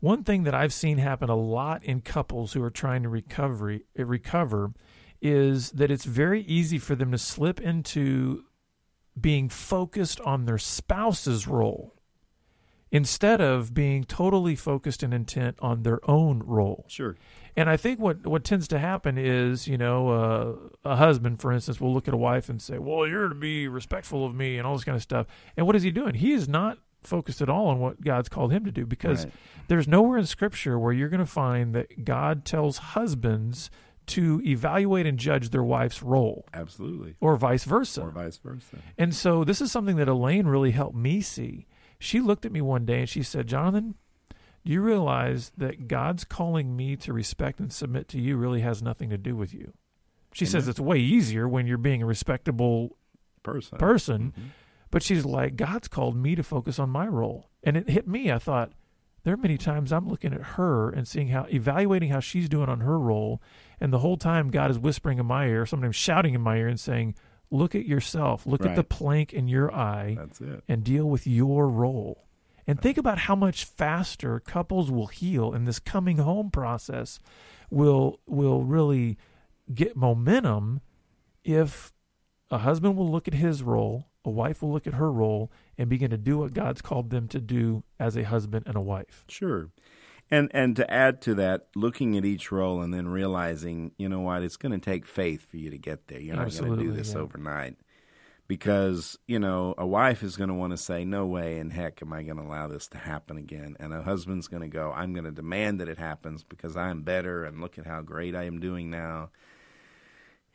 one 0.00 0.24
thing 0.24 0.44
that 0.44 0.54
I've 0.54 0.72
seen 0.72 0.98
happen 0.98 1.30
a 1.30 1.36
lot 1.36 1.84
in 1.84 2.00
couples 2.00 2.52
who 2.52 2.62
are 2.62 2.70
trying 2.70 3.02
to 3.02 3.08
recovery 3.08 3.84
uh, 3.98 4.04
recover 4.04 4.72
is 5.22 5.70
that 5.72 5.90
it's 5.90 6.04
very 6.04 6.42
easy 6.42 6.78
for 6.78 6.94
them 6.94 7.12
to 7.12 7.18
slip 7.18 7.60
into 7.60 8.44
being 9.18 9.48
focused 9.48 10.20
on 10.20 10.46
their 10.46 10.58
spouse's 10.58 11.46
role 11.46 11.94
instead 12.92 13.40
of 13.40 13.72
being 13.74 14.04
totally 14.04 14.56
focused 14.56 15.02
and 15.02 15.14
intent 15.14 15.56
on 15.60 15.82
their 15.82 16.00
own 16.10 16.42
role. 16.44 16.84
Sure. 16.88 17.16
And 17.56 17.68
I 17.68 17.76
think 17.76 17.98
what 18.00 18.26
what 18.26 18.44
tends 18.44 18.68
to 18.68 18.78
happen 18.78 19.18
is, 19.18 19.66
you 19.68 19.76
know, 19.76 20.08
uh, 20.84 20.88
a 20.88 20.96
husband, 20.96 21.40
for 21.40 21.52
instance, 21.52 21.80
will 21.80 21.92
look 21.92 22.06
at 22.08 22.14
a 22.14 22.16
wife 22.16 22.48
and 22.48 22.62
say, 22.62 22.78
"Well, 22.78 23.06
you're 23.06 23.28
to 23.28 23.34
be 23.34 23.66
respectful 23.68 24.24
of 24.24 24.34
me," 24.34 24.56
and 24.56 24.66
all 24.66 24.74
this 24.74 24.84
kind 24.84 24.96
of 24.96 25.02
stuff. 25.02 25.26
And 25.56 25.66
what 25.66 25.74
is 25.76 25.82
he 25.82 25.90
doing? 25.90 26.14
He 26.14 26.32
is 26.32 26.48
not 26.48 26.78
focused 27.02 27.40
at 27.42 27.48
all 27.48 27.66
on 27.68 27.78
what 27.80 28.02
God's 28.02 28.28
called 28.28 28.52
him 28.52 28.64
to 28.66 28.70
do 28.70 28.86
because 28.86 29.24
Right. 29.24 29.34
there's 29.68 29.88
nowhere 29.88 30.18
in 30.18 30.26
Scripture 30.26 30.78
where 30.78 30.92
you're 30.92 31.08
going 31.08 31.18
to 31.20 31.26
find 31.26 31.74
that 31.74 32.04
God 32.04 32.44
tells 32.44 32.76
husbands 32.78 33.70
to 34.06 34.40
evaluate 34.44 35.06
and 35.06 35.18
judge 35.18 35.50
their 35.50 35.62
wife's 35.62 36.02
role, 36.02 36.44
Absolutely. 36.52 37.14
or 37.20 37.36
vice 37.36 37.64
versa. 37.64 38.02
Or 38.02 38.10
vice 38.10 38.38
versa. 38.38 38.78
And 38.98 39.14
so 39.14 39.44
this 39.44 39.60
is 39.60 39.70
something 39.72 39.96
that 39.96 40.08
Elaine 40.08 40.46
really 40.46 40.72
helped 40.72 40.96
me 40.96 41.20
see. 41.20 41.66
She 42.00 42.18
looked 42.18 42.44
at 42.44 42.50
me 42.52 42.60
one 42.62 42.84
day 42.86 43.00
and 43.00 43.08
she 43.08 43.22
said, 43.22 43.46
Jonathan, 43.46 43.94
do 44.64 44.72
you 44.72 44.80
realize 44.80 45.52
that 45.56 45.86
God's 45.86 46.24
calling 46.24 46.74
me 46.76 46.96
to 46.96 47.12
respect 47.12 47.60
and 47.60 47.72
submit 47.72 48.08
to 48.08 48.20
you 48.20 48.36
really 48.36 48.62
has 48.62 48.82
nothing 48.82 49.10
to 49.10 49.18
do 49.18 49.36
with 49.36 49.54
you? 49.54 49.74
She 50.32 50.46
says 50.46 50.66
it's 50.66 50.80
way 50.80 50.98
easier 50.98 51.46
when 51.48 51.66
you're 51.66 51.78
being 51.78 52.02
a 52.02 52.06
respectable 52.06 52.96
Person. 53.42 53.78
person, 53.78 54.32
Mhm. 54.36 54.42
but 54.90 55.02
she's 55.02 55.24
like, 55.24 55.56
God's 55.56 55.88
called 55.88 56.16
me 56.16 56.34
to 56.34 56.42
focus 56.42 56.78
on 56.78 56.88
my 56.90 57.06
role. 57.06 57.50
And 57.62 57.76
it 57.76 57.88
hit 57.88 58.06
me. 58.08 58.30
I 58.30 58.38
thought, 58.38 58.72
there 59.22 59.34
are 59.34 59.38
many 59.38 59.58
times 59.58 59.92
I'm 59.92 60.08
looking 60.08 60.32
at 60.32 60.42
her 60.56 60.88
and 60.90 61.06
seeing 61.06 61.28
how, 61.28 61.44
evaluating 61.52 62.10
how 62.10 62.20
she's 62.20 62.48
doing 62.48 62.68
on 62.70 62.80
her 62.80 62.98
role. 62.98 63.42
And 63.80 63.92
the 63.92 63.98
whole 63.98 64.16
time 64.16 64.50
God 64.50 64.70
is 64.70 64.78
whispering 64.78 65.18
in 65.18 65.26
my 65.26 65.46
ear, 65.46 65.66
sometimes 65.66 65.96
shouting 65.96 66.34
in 66.34 66.40
my 66.40 66.56
ear 66.56 66.68
and 66.68 66.80
saying, 66.80 67.14
Look 67.50 67.74
at 67.74 67.84
yourself. 67.86 68.46
Look 68.46 68.62
Right. 68.62 68.70
at 68.70 68.76
the 68.76 68.84
plank 68.84 69.32
in 69.32 69.48
your 69.48 69.72
eye 69.74 70.16
and 70.68 70.84
deal 70.84 71.08
with 71.08 71.26
your 71.26 71.68
role. 71.68 72.26
And 72.66 72.80
think 72.80 72.96
about 72.98 73.18
how 73.18 73.34
much 73.34 73.64
faster 73.64 74.38
couples 74.38 74.90
will 74.90 75.08
heal 75.08 75.52
and 75.52 75.66
this 75.66 75.80
coming 75.80 76.18
home 76.18 76.50
process 76.50 77.18
will 77.70 78.20
will 78.26 78.62
really 78.62 79.18
get 79.74 79.96
momentum 79.96 80.80
if 81.44 81.92
a 82.50 82.58
husband 82.58 82.96
will 82.96 83.10
look 83.10 83.26
at 83.26 83.34
his 83.34 83.62
role, 83.62 84.06
a 84.24 84.30
wife 84.30 84.62
will 84.62 84.70
look 84.72 84.86
at 84.86 84.94
her 84.94 85.10
role 85.10 85.50
and 85.78 85.88
begin 85.88 86.10
to 86.10 86.18
do 86.18 86.38
what 86.38 86.52
God's 86.52 86.82
called 86.82 87.10
them 87.10 87.26
to 87.28 87.40
do 87.40 87.82
as 87.98 88.16
a 88.16 88.24
husband 88.24 88.64
and 88.66 88.76
a 88.76 88.80
wife. 88.80 89.24
Sure. 89.28 89.70
And 90.30 90.48
and 90.52 90.76
to 90.76 90.88
add 90.90 91.20
to 91.22 91.34
that, 91.36 91.66
looking 91.74 92.16
at 92.16 92.24
each 92.24 92.52
role 92.52 92.82
and 92.82 92.94
then 92.94 93.08
realizing, 93.08 93.92
you 93.98 94.08
know 94.08 94.20
what, 94.20 94.42
it's 94.42 94.56
going 94.56 94.72
to 94.72 94.78
take 94.78 95.04
faith 95.06 95.48
for 95.50 95.56
you 95.56 95.70
to 95.70 95.78
get 95.78 96.06
there. 96.06 96.20
You're 96.20 96.36
not 96.36 96.56
going 96.56 96.76
to 96.76 96.82
do 96.82 96.92
this 96.92 97.14
yeah. 97.14 97.20
overnight. 97.20 97.76
Because, 98.46 99.16
you 99.28 99.38
know, 99.38 99.76
a 99.78 99.86
wife 99.86 100.24
is 100.24 100.36
going 100.36 100.48
to 100.48 100.54
want 100.54 100.72
to 100.72 100.76
say, 100.76 101.04
no 101.04 101.24
way 101.24 101.58
in 101.58 101.70
heck 101.70 102.02
am 102.02 102.12
I 102.12 102.24
going 102.24 102.36
to 102.36 102.42
allow 102.42 102.66
this 102.66 102.88
to 102.88 102.98
happen 102.98 103.36
again. 103.36 103.76
And 103.78 103.92
a 103.92 104.02
husband's 104.02 104.48
going 104.48 104.62
to 104.62 104.68
go, 104.68 104.92
I'm 104.92 105.12
going 105.12 105.24
to 105.24 105.30
demand 105.30 105.80
that 105.80 105.88
it 105.88 105.98
happens 105.98 106.42
because 106.42 106.76
I'm 106.76 107.02
better 107.02 107.44
and 107.44 107.60
look 107.60 107.78
at 107.78 107.86
how 107.86 108.00
great 108.00 108.34
I 108.34 108.46
am 108.46 108.58
doing 108.58 108.90
now. 108.90 109.30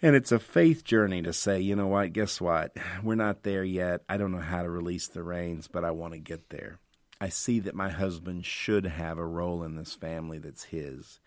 And 0.02 0.14
it's 0.14 0.34
a 0.34 0.40
faith 0.40 0.84
journey 0.84 1.22
to 1.22 1.32
say, 1.32 1.62
you 1.62 1.74
know 1.74 1.88
what, 1.88 2.12
guess 2.12 2.42
what? 2.42 2.76
We're 3.02 3.16
not 3.16 3.44
there 3.44 3.64
yet. 3.64 4.02
I 4.10 4.18
don't 4.18 4.34
know 4.34 4.40
how 4.40 4.64
to 4.64 4.70
release 4.70 5.08
the 5.08 5.24
reins, 5.24 5.70
but 5.70 5.86
I 5.86 5.92
want 5.92 6.12
to 6.16 6.20
get 6.20 6.50
there. 6.50 6.80
I 7.20 7.30
see 7.30 7.60
that 7.62 7.76
my 7.76 7.90
husband 7.90 8.46
should 8.46 8.86
have 8.86 9.18
a 9.18 9.26
role 9.26 9.64
in 9.64 9.76
this 9.76 9.94
family 9.94 10.38
that's 10.38 10.66
his. 10.66 11.20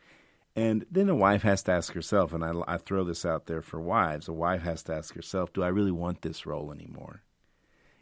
And 0.54 0.84
then 0.90 1.08
a 1.08 1.14
wife 1.14 1.42
has 1.42 1.62
to 1.64 1.72
ask 1.72 1.92
herself, 1.92 2.32
and 2.32 2.44
I, 2.44 2.52
I 2.66 2.78
throw 2.78 3.04
this 3.04 3.24
out 3.24 3.46
there 3.46 3.62
for 3.62 3.80
wives 3.80 4.28
a 4.28 4.32
wife 4.32 4.62
has 4.62 4.82
to 4.84 4.94
ask 4.94 5.14
herself, 5.14 5.52
do 5.52 5.62
I 5.62 5.68
really 5.68 5.92
want 5.92 6.22
this 6.22 6.46
role 6.46 6.72
anymore? 6.72 7.22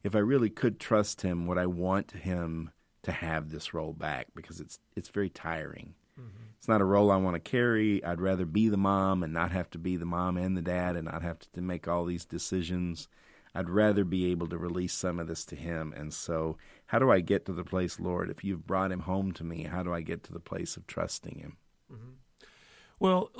If 0.02 0.14
I 0.14 0.20
really 0.20 0.50
could 0.50 0.80
trust 0.80 1.22
him, 1.22 1.46
would 1.46 1.58
I 1.58 1.66
want 1.66 2.12
him 2.12 2.70
to 3.02 3.12
have 3.12 3.50
this 3.50 3.74
role 3.74 3.92
back? 3.92 4.28
Because 4.34 4.60
it's, 4.60 4.78
it's 4.94 5.08
very 5.08 5.28
tiring. 5.28 5.94
Mm-hmm. 6.18 6.44
It's 6.58 6.68
not 6.68 6.80
a 6.80 6.84
role 6.84 7.10
I 7.10 7.16
want 7.16 7.34
to 7.34 7.50
carry. 7.50 8.02
I'd 8.02 8.20
rather 8.20 8.46
be 8.46 8.68
the 8.68 8.76
mom 8.76 9.22
and 9.22 9.32
not 9.32 9.52
have 9.52 9.68
to 9.70 9.78
be 9.78 9.96
the 9.96 10.06
mom 10.06 10.36
and 10.36 10.56
the 10.56 10.62
dad 10.62 10.96
and 10.96 11.04
not 11.04 11.22
have 11.22 11.38
to, 11.40 11.52
to 11.52 11.60
make 11.60 11.86
all 11.86 12.04
these 12.04 12.24
decisions. 12.24 13.08
I'd 13.56 13.70
rather 13.70 14.04
be 14.04 14.30
able 14.30 14.48
to 14.48 14.58
release 14.58 14.92
some 14.92 15.18
of 15.18 15.28
this 15.28 15.44
to 15.46 15.56
him. 15.56 15.94
And 15.96 16.12
so, 16.12 16.58
how 16.86 16.98
do 16.98 17.10
I 17.10 17.20
get 17.20 17.46
to 17.46 17.52
the 17.52 17.64
place, 17.64 17.98
Lord? 17.98 18.28
If 18.30 18.44
you've 18.44 18.66
brought 18.66 18.92
him 18.92 19.00
home 19.00 19.32
to 19.32 19.44
me, 19.44 19.64
how 19.64 19.82
do 19.82 19.94
I 19.94 20.02
get 20.02 20.22
to 20.24 20.32
the 20.32 20.40
place 20.40 20.76
of 20.76 20.86
trusting 20.86 21.38
him? 21.38 21.56
Mm-hmm. 21.92 22.10
Well, 22.98 23.30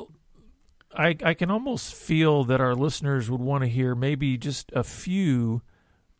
I 0.95 1.17
I 1.23 1.35
can 1.35 1.51
almost 1.51 1.95
feel 1.95 2.45
that 2.45 2.61
our 2.61 2.75
listeners 2.75 3.31
would 3.31 3.41
want 3.41 3.63
to 3.65 3.69
hear 3.69 3.95
maybe 3.95 4.39
just 4.39 4.73
a 4.73 4.83
few 4.83 5.63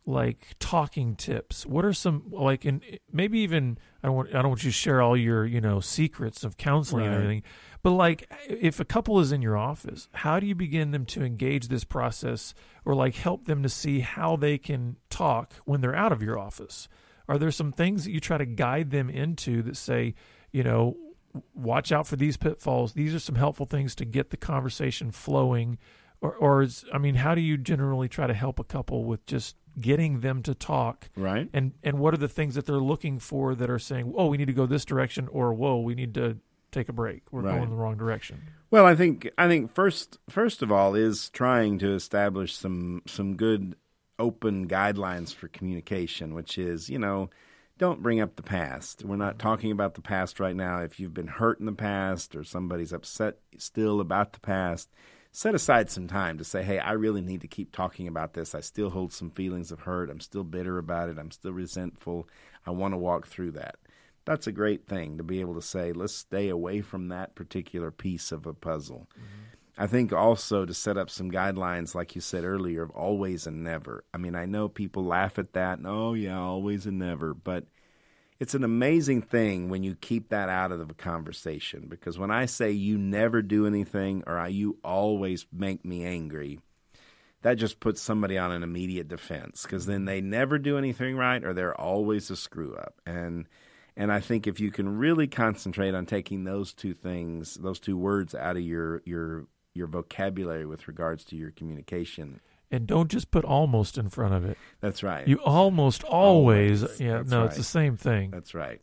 like 0.07 0.55
talking 0.57 1.15
tips. 1.15 1.65
What 1.65 1.83
are 1.83 1.93
some 1.93 2.23
like 2.31 2.63
and 2.63 2.81
maybe 3.11 3.39
even 3.39 3.77
I 4.01 4.07
don't 4.07 4.15
want 4.15 4.29
I 4.29 4.41
don't 4.41 4.49
want 4.49 4.63
you 4.63 4.71
to 4.71 4.75
share 4.75 5.01
all 5.01 5.17
your, 5.17 5.45
you 5.45 5.59
know, 5.59 5.81
secrets 5.81 6.45
of 6.45 6.57
counseling 6.57 7.05
and 7.05 7.13
everything. 7.13 7.43
But 7.83 7.91
like 7.91 8.31
if 8.47 8.79
a 8.79 8.85
couple 8.85 9.19
is 9.19 9.33
in 9.33 9.41
your 9.41 9.57
office, 9.57 10.07
how 10.13 10.39
do 10.39 10.47
you 10.47 10.55
begin 10.55 10.91
them 10.91 11.05
to 11.07 11.23
engage 11.23 11.67
this 11.67 11.83
process 11.83 12.53
or 12.85 12.95
like 12.95 13.15
help 13.15 13.45
them 13.45 13.61
to 13.63 13.69
see 13.69 13.99
how 13.99 14.37
they 14.37 14.57
can 14.57 14.95
talk 15.09 15.53
when 15.65 15.81
they're 15.81 15.95
out 15.95 16.13
of 16.13 16.23
your 16.23 16.39
office? 16.39 16.87
Are 17.27 17.37
there 17.37 17.51
some 17.51 17.73
things 17.73 18.05
that 18.05 18.11
you 18.11 18.21
try 18.21 18.37
to 18.37 18.45
guide 18.45 18.91
them 18.91 19.09
into 19.09 19.61
that 19.63 19.75
say, 19.75 20.15
you 20.53 20.63
know, 20.63 20.95
watch 21.53 21.91
out 21.91 22.07
for 22.07 22.15
these 22.15 22.37
pitfalls. 22.37 22.93
These 22.93 23.13
are 23.13 23.19
some 23.19 23.35
helpful 23.35 23.65
things 23.65 23.93
to 23.95 24.05
get 24.05 24.29
the 24.29 24.37
conversation 24.37 25.11
flowing. 25.11 25.77
Or, 26.21 26.33
or 26.33 26.61
is, 26.61 26.85
I 26.93 26.97
mean, 26.97 27.15
how 27.15 27.35
do 27.35 27.41
you 27.41 27.57
generally 27.57 28.07
try 28.07 28.25
to 28.25 28.33
help 28.33 28.57
a 28.57 28.63
couple 28.63 29.03
with 29.03 29.25
just 29.25 29.57
getting 29.79 30.21
them 30.21 30.41
to 30.43 30.53
talk? 30.55 31.09
Right? 31.15 31.49
And 31.53 31.73
and 31.83 31.99
what 31.99 32.13
are 32.13 32.17
the 32.17 32.27
things 32.27 32.55
that 32.55 32.65
they're 32.65 32.77
looking 32.77 33.19
for 33.19 33.55
that 33.55 33.69
are 33.69 33.79
saying, 33.79 34.13
oh, 34.15 34.27
we 34.27 34.37
need 34.37 34.47
to 34.47 34.53
go 34.53 34.65
this 34.65 34.85
direction, 34.85 35.27
or 35.29 35.53
whoa, 35.53 35.79
we 35.79 35.95
need 35.95 36.13
to 36.15 36.37
take 36.71 36.89
a 36.89 36.93
break. 36.93 37.23
We're 37.31 37.41
Right. 37.41 37.57
going 37.57 37.69
the 37.69 37.75
wrong 37.75 37.97
direction. 37.97 38.41
Well, 38.69 38.85
I 38.85 38.95
think 38.95 39.29
I 39.37 39.47
think 39.47 39.73
first 39.73 40.17
first 40.29 40.61
of 40.61 40.71
all 40.71 40.95
is 40.95 41.29
trying 41.29 41.79
to 41.79 41.93
establish 41.93 42.53
some 42.55 43.01
some 43.05 43.35
good 43.35 43.75
open 44.19 44.67
guidelines 44.67 45.33
for 45.33 45.47
communication, 45.47 46.33
which 46.33 46.57
is 46.57 46.89
you 46.89 46.99
know 46.99 47.29
don't 47.77 48.01
bring 48.01 48.19
up 48.19 48.35
the 48.35 48.43
past. 48.43 49.05
We're 49.05 49.17
not 49.17 49.37
talking 49.37 49.71
about 49.71 49.93
the 49.93 50.01
past 50.01 50.39
right 50.39 50.55
now. 50.55 50.79
If 50.79 50.99
you've 50.99 51.13
been 51.13 51.27
hurt 51.27 51.59
in 51.59 51.67
the 51.67 51.71
past 51.73 52.35
or 52.35 52.43
somebody's 52.43 52.91
upset 52.91 53.37
still 53.57 54.01
about 54.01 54.33
the 54.33 54.39
past, 54.39 54.89
set 55.31 55.55
aside 55.55 55.89
some 55.89 56.07
time 56.07 56.37
to 56.37 56.43
say, 56.43 56.63
"Hey, 56.63 56.79
I 56.79 56.93
really 56.93 57.21
need 57.21 57.41
to 57.41 57.47
keep 57.47 57.71
talking 57.71 58.07
about 58.07 58.33
this. 58.33 58.55
I 58.55 58.61
still 58.61 58.89
hold 58.89 59.13
some 59.13 59.29
feelings 59.29 59.71
of 59.71 59.81
hurt. 59.81 60.09
I'm 60.09 60.19
still 60.19 60.43
bitter 60.43 60.77
about 60.77 61.09
it. 61.09 61.17
I'm 61.17 61.31
still 61.31 61.53
resentful. 61.53 62.27
I 62.65 62.71
want 62.71 62.93
to 62.93 62.97
walk 62.97 63.27
through 63.27 63.51
that." 63.51 63.75
That's 64.25 64.45
a 64.45 64.51
great 64.51 64.85
thing 64.87 65.17
to 65.17 65.23
be 65.23 65.39
able 65.39 65.55
to 65.55 65.61
say, 65.61 65.93
let's 65.93 66.13
stay 66.13 66.49
away 66.49 66.81
from 66.81 67.07
that 67.07 67.33
particular 67.33 67.91
piece 67.91 68.33
of 68.33 68.45
a 68.45 68.53
puzzle. 68.53 69.07
Mm-hmm. 69.13 69.47
I 69.77 69.87
think 69.87 70.11
also 70.11 70.65
to 70.65 70.73
set 70.73 70.97
up 70.97 71.09
some 71.09 71.31
guidelines, 71.31 71.95
like 71.95 72.13
you 72.13 72.19
said 72.19 72.43
earlier, 72.43 72.81
of 72.81 72.89
always 72.91 73.47
and 73.47 73.63
never. 73.63 74.03
I 74.13 74.17
mean, 74.17 74.35
I 74.35 74.45
know 74.45 74.67
people 74.67 75.05
laugh 75.05 75.39
at 75.39 75.53
that, 75.53 75.77
and 75.77 75.87
oh, 75.87 76.13
yeah, 76.13 76.37
always 76.37 76.85
and 76.87 76.99
never, 76.99 77.33
but 77.33 77.67
it's 78.39 78.53
an 78.53 78.63
amazing 78.63 79.21
thing 79.21 79.69
when 79.69 79.83
you 79.83 79.95
keep 79.95 80.29
that 80.29 80.49
out 80.49 80.71
of 80.71 80.87
the 80.87 80.93
conversation 80.93 81.85
because 81.89 82.19
when 82.19 82.31
I 82.31 82.45
say 82.45 82.71
you 82.71 82.97
never 82.97 83.41
do 83.41 83.65
anything 83.65 84.23
or 84.27 84.47
you 84.47 84.77
always 84.83 85.45
make 85.51 85.83
me 85.83 86.05
angry, 86.05 86.59
that 87.41 87.55
just 87.55 87.79
puts 87.79 88.01
somebody 88.01 88.37
on 88.37 88.51
an 88.51 88.63
immediate 88.63 89.07
defense 89.07 89.63
because 89.63 89.85
then 89.85 90.05
they 90.05 90.21
never 90.21 90.59
do 90.59 90.77
anything 90.77 91.15
right 91.15 91.43
or 91.43 91.53
they're 91.53 91.79
always 91.79 92.29
a 92.29 92.35
screw 92.35 92.75
up. 92.75 92.95
And 93.05 93.47
and 93.95 94.11
I 94.11 94.19
think 94.19 94.45
if 94.45 94.59
you 94.59 94.69
can 94.69 94.99
really 94.99 95.27
concentrate 95.27 95.95
on 95.95 96.05
taking 96.05 96.43
those 96.43 96.71
two 96.71 96.93
things, 96.93 97.55
those 97.55 97.79
two 97.79 97.97
words 97.97 98.35
out 98.35 98.55
of 98.55 98.61
your 98.61 99.01
your 99.05 99.45
your 99.73 99.87
vocabulary 99.87 100.65
with 100.65 100.87
regards 100.87 101.23
to 101.25 101.35
your 101.35 101.51
communication, 101.51 102.39
And 102.69 102.85
don't 102.85 103.09
just 103.09 103.31
put 103.31 103.45
almost 103.45 103.97
in 103.97 104.09
front 104.09 104.33
of 104.33 104.43
it. 104.43 104.57
that's 104.81 105.01
right. 105.01 105.25
You 105.27 105.37
almost 105.45 106.03
always, 106.03 106.83
Always. 106.83 106.99
yeah, 106.99 107.17
That's 107.19 107.31
no, 107.31 107.45
it's 107.45 107.55
the 107.57 107.63
same 107.63 107.95
thing. 107.95 108.31
That's 108.31 108.53
right. 108.53 108.81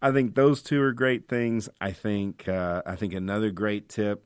I 0.00 0.12
think 0.12 0.36
those 0.36 0.62
two 0.62 0.80
are 0.82 0.92
great 0.92 1.26
things. 1.28 1.68
I 1.80 1.90
think 1.90 2.46
uh, 2.48 2.82
I 2.86 2.94
think 2.94 3.14
another 3.14 3.50
great 3.50 3.88
tip 3.88 4.24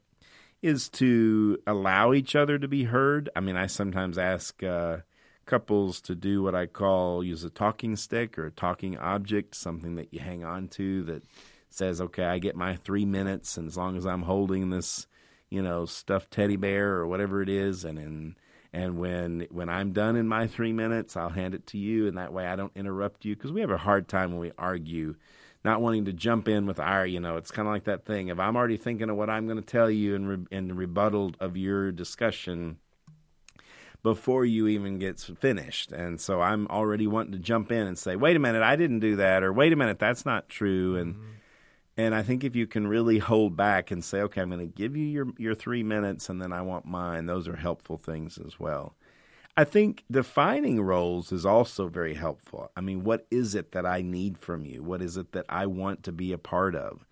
is 0.60 0.90
to 0.90 1.58
allow 1.66 2.12
each 2.12 2.36
other 2.36 2.58
to 2.58 2.68
be 2.68 2.84
heard. 2.84 3.30
I 3.34 3.40
mean, 3.40 3.56
I 3.56 3.66
sometimes 3.66 4.18
ask 4.18 4.62
uh, 4.62 4.98
couples 5.46 6.02
to 6.02 6.14
do 6.14 6.42
what 6.42 6.54
I 6.54 6.66
call 6.66 7.24
use 7.24 7.42
a 7.44 7.50
talking 7.50 7.96
stick 7.96 8.38
or 8.38 8.46
a 8.46 8.50
talking 8.52 8.98
object, 8.98 9.54
something 9.56 9.94
that 9.96 10.12
you 10.12 10.20
hang 10.20 10.44
on 10.44 10.68
to 10.68 11.02
that 11.04 11.22
says, 11.70 12.02
"Okay, 12.02 12.24
I 12.24 12.38
get 12.38 12.54
my 12.54 12.76
three 12.76 13.06
minutes, 13.06 13.56
and 13.56 13.66
as 13.66 13.76
long 13.78 13.96
as 13.96 14.04
I'm 14.06 14.22
holding 14.22 14.68
this, 14.68 15.06
you 15.48 15.62
know, 15.62 15.86
stuffed 15.86 16.30
teddy 16.30 16.56
bear 16.56 16.96
or 16.96 17.06
whatever 17.06 17.40
it 17.40 17.48
is, 17.48 17.86
and 17.86 17.98
in 17.98 18.36
and 18.72 18.98
when 18.98 19.46
when 19.50 19.68
I'm 19.68 19.92
done 19.92 20.16
in 20.16 20.26
my 20.26 20.46
three 20.46 20.72
minutes, 20.72 21.16
I'll 21.16 21.28
hand 21.28 21.54
it 21.54 21.66
to 21.68 21.78
you, 21.78 22.06
and 22.06 22.16
that 22.16 22.32
way 22.32 22.46
I 22.46 22.56
don't 22.56 22.72
interrupt 22.74 23.24
you 23.24 23.34
because 23.36 23.52
we 23.52 23.60
have 23.60 23.70
a 23.70 23.76
hard 23.76 24.08
time 24.08 24.30
when 24.30 24.40
we 24.40 24.52
argue, 24.56 25.14
not 25.64 25.82
wanting 25.82 26.06
to 26.06 26.12
jump 26.12 26.48
in 26.48 26.66
with 26.66 26.80
our, 26.80 27.06
you 27.06 27.20
know, 27.20 27.36
it's 27.36 27.50
kind 27.50 27.68
of 27.68 27.74
like 27.74 27.84
that 27.84 28.06
thing. 28.06 28.28
If 28.28 28.38
I'm 28.38 28.56
already 28.56 28.78
thinking 28.78 29.10
of 29.10 29.16
what 29.16 29.28
I'm 29.28 29.46
going 29.46 29.58
to 29.58 29.62
tell 29.62 29.90
you 29.90 30.14
in 30.14 30.46
re- 30.50 30.60
rebuttal 30.60 31.32
of 31.38 31.56
your 31.56 31.92
discussion 31.92 32.78
before 34.02 34.44
you 34.44 34.66
even 34.68 34.98
gets 34.98 35.24
finished, 35.24 35.92
and 35.92 36.18
so 36.18 36.40
I'm 36.40 36.66
already 36.68 37.06
wanting 37.06 37.32
to 37.32 37.38
jump 37.38 37.70
in 37.70 37.86
and 37.86 37.98
say, 37.98 38.16
wait 38.16 38.36
a 38.36 38.40
minute, 38.40 38.62
I 38.62 38.76
didn't 38.76 39.00
do 39.00 39.16
that, 39.16 39.42
or 39.42 39.52
wait 39.52 39.72
a 39.72 39.76
minute, 39.76 39.98
that's 39.98 40.24
not 40.24 40.48
true, 40.48 40.96
and. 40.96 41.14
Mm-hmm. 41.14 41.26
And 41.96 42.14
I 42.14 42.22
think 42.22 42.42
if 42.42 42.56
you 42.56 42.66
can 42.66 42.86
really 42.86 43.18
hold 43.18 43.56
back 43.56 43.90
and 43.90 44.02
say, 44.02 44.22
okay, 44.22 44.40
I'm 44.40 44.48
going 44.48 44.60
to 44.60 44.66
give 44.66 44.96
you 44.96 45.04
your, 45.04 45.26
your 45.36 45.54
three 45.54 45.82
minutes 45.82 46.28
and 46.28 46.40
then 46.40 46.52
I 46.52 46.62
want 46.62 46.86
mine, 46.86 47.26
those 47.26 47.48
are 47.48 47.56
helpful 47.56 47.98
things 47.98 48.38
as 48.38 48.58
well. 48.58 48.94
I 49.54 49.64
think 49.64 50.04
defining 50.10 50.80
roles 50.80 51.30
is 51.30 51.44
also 51.44 51.88
very 51.88 52.14
helpful. 52.14 52.70
I 52.74 52.80
mean, 52.80 53.04
what 53.04 53.26
is 53.30 53.54
it 53.54 53.72
that 53.72 53.84
I 53.84 54.00
need 54.00 54.38
from 54.38 54.64
you? 54.64 54.82
What 54.82 55.02
is 55.02 55.18
it 55.18 55.32
that 55.32 55.44
I 55.50 55.66
want 55.66 56.04
to 56.04 56.12
be 56.12 56.32
a 56.32 56.38
part 56.38 56.74
of? 56.74 57.04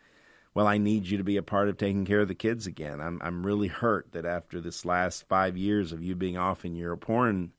Well, 0.54 0.66
I 0.66 0.78
need 0.78 1.06
you 1.06 1.18
to 1.18 1.24
be 1.24 1.36
a 1.36 1.42
part 1.42 1.68
of 1.68 1.76
taking 1.76 2.06
care 2.06 2.20
of 2.20 2.28
the 2.28 2.34
kids 2.34 2.66
again. 2.66 3.00
I'm 3.00 3.20
I'm 3.22 3.46
really 3.46 3.68
hurt 3.68 4.12
that 4.12 4.24
after 4.24 4.60
this 4.60 4.84
last 4.84 5.28
five 5.28 5.56
years 5.56 5.92
of 5.92 6.02
you 6.02 6.16
being 6.16 6.38
off 6.38 6.64
in 6.64 6.74
your 6.74 6.96
porn 6.96 7.52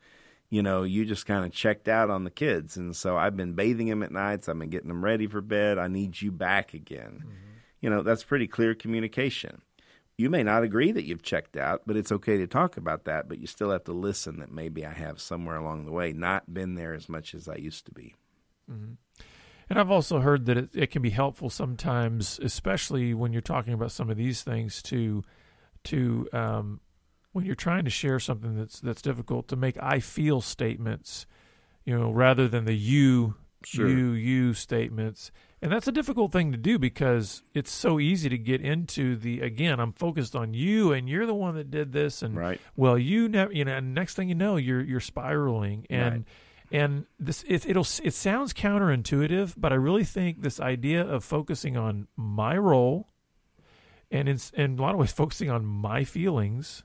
you 0.51 0.61
know, 0.61 0.83
you 0.83 1.05
just 1.05 1.25
kind 1.25 1.45
of 1.45 1.53
checked 1.53 1.87
out 1.87 2.09
on 2.09 2.25
the 2.25 2.29
kids. 2.29 2.75
And 2.75 2.93
so 2.93 3.17
I've 3.17 3.37
been 3.37 3.53
bathing 3.53 3.87
them 3.87 4.03
at 4.03 4.11
nights. 4.11 4.49
I've 4.49 4.59
been 4.59 4.69
getting 4.69 4.89
them 4.89 5.03
ready 5.03 5.25
for 5.25 5.39
bed. 5.39 5.79
I 5.79 5.87
need 5.87 6.21
you 6.21 6.29
back 6.29 6.73
again. 6.73 7.23
You 7.79 7.89
know, 7.89 8.03
that's 8.03 8.23
pretty 8.23 8.47
clear 8.47 8.75
communication. 8.75 9.61
You 10.17 10.29
may 10.29 10.43
not 10.43 10.63
agree 10.63 10.91
that 10.91 11.05
you've 11.05 11.23
checked 11.23 11.55
out, 11.55 11.83
but 11.87 11.95
it's 11.95 12.11
okay 12.11 12.37
to 12.37 12.47
talk 12.47 12.75
about 12.75 13.05
that. 13.05 13.29
But 13.29 13.39
you 13.39 13.47
still 13.47 13.71
have 13.71 13.85
to 13.85 13.93
listen 13.93 14.39
that 14.39 14.51
maybe 14.51 14.85
I 14.85 14.91
have 14.91 15.21
somewhere 15.21 15.55
along 15.55 15.85
the 15.85 15.93
way 15.93 16.11
not 16.11 16.53
been 16.53 16.75
there 16.75 16.93
as 16.93 17.07
much 17.07 17.33
as 17.33 17.47
I 17.47 17.55
used 17.55 17.85
to 17.85 17.91
be. 17.91 18.13
Mm-hmm. 18.69 18.93
And 19.69 19.79
I've 19.79 19.89
also 19.89 20.19
heard 20.19 20.47
that 20.47 20.57
it, 20.57 20.69
it 20.73 20.91
can 20.91 21.01
be 21.01 21.11
helpful 21.11 21.49
sometimes, 21.49 22.41
especially 22.43 23.13
when 23.13 23.31
you're 23.31 23.41
talking 23.41 23.73
about 23.73 23.93
some 23.93 24.09
of 24.09 24.17
these 24.17 24.43
things, 24.43 24.83
to 24.83 25.23
to 25.85 26.27
um, 26.33 26.81
when 27.31 27.45
you're 27.45 27.55
trying 27.55 27.85
to 27.85 27.89
share 27.91 28.19
something 28.19 28.55
that's 28.57 28.79
that's 28.79 29.01
difficult, 29.01 29.47
to 29.49 29.55
make 29.55 29.77
"I 29.81 29.99
feel" 29.99 30.41
statements, 30.41 31.25
you 31.85 31.97
know, 31.97 32.11
rather 32.11 32.47
than 32.47 32.65
the 32.65 32.73
"you" 32.75 33.35
Sure. 33.63 33.87
you 33.87 34.11
you 34.13 34.53
statements. 34.55 35.31
And 35.61 35.71
that's 35.71 35.87
a 35.87 35.91
difficult 35.91 36.31
thing 36.31 36.51
to 36.51 36.57
do 36.57 36.79
because 36.79 37.43
it's 37.53 37.69
so 37.71 37.99
easy 37.99 38.27
to 38.27 38.37
get 38.39 38.59
into 38.59 39.15
the 39.15 39.41
again, 39.41 39.79
I'm 39.79 39.93
focused 39.93 40.35
on 40.35 40.55
you 40.55 40.91
and 40.93 41.07
you're 41.07 41.27
the 41.27 41.35
one 41.35 41.53
that 41.55 41.69
did 41.69 41.91
this 41.91 42.23
and 42.23 42.35
Right. 42.35 42.59
well, 42.75 42.97
you 42.97 43.29
never 43.29 43.53
you 43.53 43.63
know, 43.63 43.73
and 43.73 43.93
next 43.93 44.15
thing 44.15 44.29
you 44.29 44.33
know, 44.35 44.55
you're 44.55 44.81
you're 44.81 44.99
spiraling 44.99 45.85
and 45.91 46.13
Right. 46.15 46.25
and 46.71 47.05
this 47.19 47.43
it, 47.47 47.67
it'll 47.67 47.85
it 48.03 48.15
sounds 48.15 48.51
counterintuitive, 48.51 49.53
but 49.55 49.71
I 49.71 49.75
really 49.75 50.05
think 50.05 50.41
this 50.41 50.59
idea 50.59 51.03
of 51.05 51.23
focusing 51.23 51.77
on 51.77 52.07
my 52.15 52.57
role 52.57 53.09
and 54.09 54.27
in, 54.27 54.39
in 54.55 54.79
a 54.79 54.81
lot 54.81 54.93
of 54.95 54.99
ways 54.99 55.11
focusing 55.11 55.51
on 55.51 55.63
my 55.65 56.03
feelings, 56.03 56.83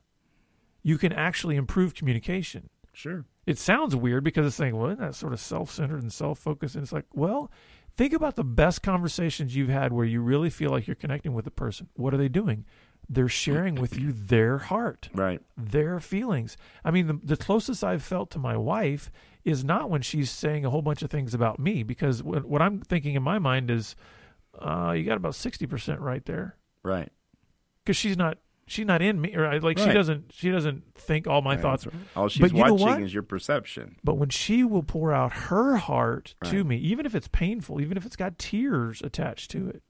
you 0.87 0.96
can 0.99 1.12
actually 1.12 1.57
improve 1.57 1.94
communication 1.94 2.70
Sure. 2.92 3.25
it 3.44 3.59
sounds 3.59 3.94
weird 3.96 4.22
because 4.25 4.46
it's 4.46 4.57
saying, 4.57 4.77
well, 4.77 4.87
isn't 4.87 5.01
that 5.01 5.14
sort 5.16 5.33
of 5.33 5.40
self 5.40 5.70
centered 5.70 6.01
and 6.01 6.12
self 6.12 6.38
focused? 6.38 6.75
And 6.77 6.83
it's 6.85 6.92
like, 6.92 7.05
well, 7.12 7.51
think 7.94 8.12
about 8.14 8.37
the 8.37 8.44
best 8.44 8.83
conversations 8.83 9.55
you've 9.57 9.68
had 9.68 9.92
where 9.92 10.07
you 10.07 10.20
really 10.20 10.49
feel 10.51 10.70
like 10.70 10.87
you're 10.87 10.94
connecting 11.05 11.35
with 11.35 11.44
the 11.44 11.51
person. 11.51 11.88
What 11.94 12.14
are 12.14 12.16
they 12.16 12.29
doing? 12.29 12.64
They're 13.09 13.29
sharing 13.29 13.75
with 13.75 13.99
you 13.99 14.12
their 14.12 14.59
heart, 14.59 15.09
Right. 15.14 15.40
their 15.57 16.01
feelings. 16.01 16.57
I 16.85 16.90
mean, 16.90 17.07
the, 17.07 17.20
the 17.22 17.37
closest 17.37 17.85
I've 17.85 18.03
felt 18.03 18.31
to 18.33 18.38
my 18.38 18.57
wife 18.57 19.11
is 19.44 19.62
not 19.64 19.90
when 19.90 20.03
she's 20.03 20.31
saying 20.31 20.64
a 20.64 20.70
whole 20.70 20.83
bunch 20.83 21.03
of 21.03 21.11
things 21.11 21.33
about 21.35 21.59
me, 21.61 21.83
because 21.85 22.22
what, 22.22 22.44
what 22.46 22.62
I'm 22.62 22.81
thinking 22.81 23.14
in 23.14 23.22
my 23.22 23.38
mind 23.38 23.70
is, 23.70 23.94
uh, 24.59 24.92
you 24.96 25.05
got 25.05 25.16
about 25.18 25.35
60% 25.35 26.01
right 26.01 26.25
there. 26.25 26.57
Right. 26.83 27.11
Because 27.85 27.96
she's 27.96 28.16
not. 28.16 28.38
She's 28.69 28.85
not 28.87 29.01
in 29.01 29.21
me, 29.21 29.35
or 29.37 29.61
like 29.61 29.79
she 29.79 29.93
doesn't. 29.93 30.33
She 30.33 30.51
doesn't 30.51 30.95
think 30.97 31.29
all 31.29 31.41
my 31.41 31.53
Right. 31.55 31.63
thoughts. 31.63 31.87
Are 31.87 31.93
all 32.17 32.29
she's 32.29 32.41
But 32.41 32.53
you 32.57 32.65
know 32.65 32.75
watching 32.75 33.05
is 33.05 33.15
your 33.15 33.23
perception. 33.23 33.97
But 34.03 34.19
when 34.19 34.29
she 34.29 34.65
will 34.65 34.83
pour 34.83 35.13
out 35.13 35.33
her 35.33 35.77
heart 35.77 36.35
to 36.45 36.65
me, 36.65 36.77
even 36.79 37.07
if 37.07 37.15
it's 37.15 37.29
painful, 37.29 37.81
even 37.81 37.97
if 37.97 38.05
it's 38.05 38.17
got 38.17 38.39
tears 38.39 39.01
attached 39.03 39.53
to 39.53 39.69
it, 39.69 39.83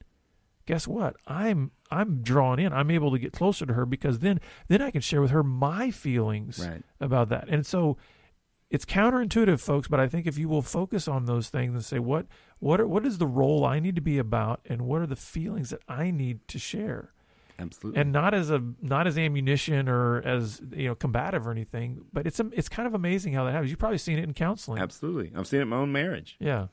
guess 0.67 0.87
what? 0.87 1.17
I'm 1.27 1.71
I'm 1.91 2.23
drawn 2.23 2.59
in. 2.59 2.73
I'm 2.75 2.91
able 2.91 3.11
to 3.13 3.19
get 3.19 3.33
closer 3.33 3.65
to 3.65 3.73
her 3.73 3.87
because 3.87 4.19
then 4.19 4.41
then 4.69 4.83
I 4.83 4.91
can 4.91 5.01
share 5.01 5.23
with 5.23 5.31
her 5.31 5.43
my 5.43 5.91
feelings 5.91 6.59
Right. 6.59 6.83
about 7.01 7.31
that. 7.31 7.49
And 7.49 7.65
so 7.65 7.97
it's 8.69 8.85
counterintuitive, 8.85 9.61
folks, 9.61 9.89
but 9.89 10.01
I 10.01 10.09
think 10.09 10.27
if 10.27 10.37
you 10.37 10.49
will 10.51 10.61
focus 10.61 11.09
on 11.09 11.25
those 11.25 11.49
things 11.49 11.73
and 11.73 11.83
say 11.85 11.99
what 11.99 12.27
what 12.59 12.79
are, 12.81 12.87
what 12.87 13.07
is 13.07 13.17
the 13.17 13.27
role 13.27 13.65
I 13.65 13.81
need 13.81 13.95
to 13.95 14.03
be 14.03 14.19
about 14.19 14.61
and 14.67 14.83
what 14.83 15.01
are 15.01 15.07
the 15.07 15.17
feelings 15.17 15.71
that 15.71 15.81
I 15.89 16.11
need 16.11 16.47
to 16.49 16.59
share? 16.59 17.13
Absolutely. 17.59 18.01
and 18.01 18.13
not 18.13 18.35
as 18.35 18.51
a 18.51 18.63
not 18.83 19.07
as 19.07 19.17
ammunition 19.17 19.89
or 19.89 20.21
as 20.23 20.61
you 20.75 20.89
know 20.89 20.95
combative 20.95 21.47
or 21.47 21.51
anything 21.51 22.05
but 22.13 22.27
it's 22.27 22.39
a, 22.41 22.49
it's 22.53 22.69
kind 22.69 22.87
of 22.87 22.95
amazing 22.95 23.33
how 23.33 23.45
that 23.45 23.53
happens 23.53 23.71
you've 23.71 23.79
probably 23.79 23.99
seen 23.99 24.19
it 24.19 24.25
in 24.25 24.35
counseling 24.35 24.81
Absolutely. 24.81 25.33
I've 25.35 25.47
seen 25.47 25.61
it 25.61 25.63
in 25.63 25.69
my 25.69 25.77
own 25.77 25.93
marriage. 25.93 26.37
yeah 26.39 26.67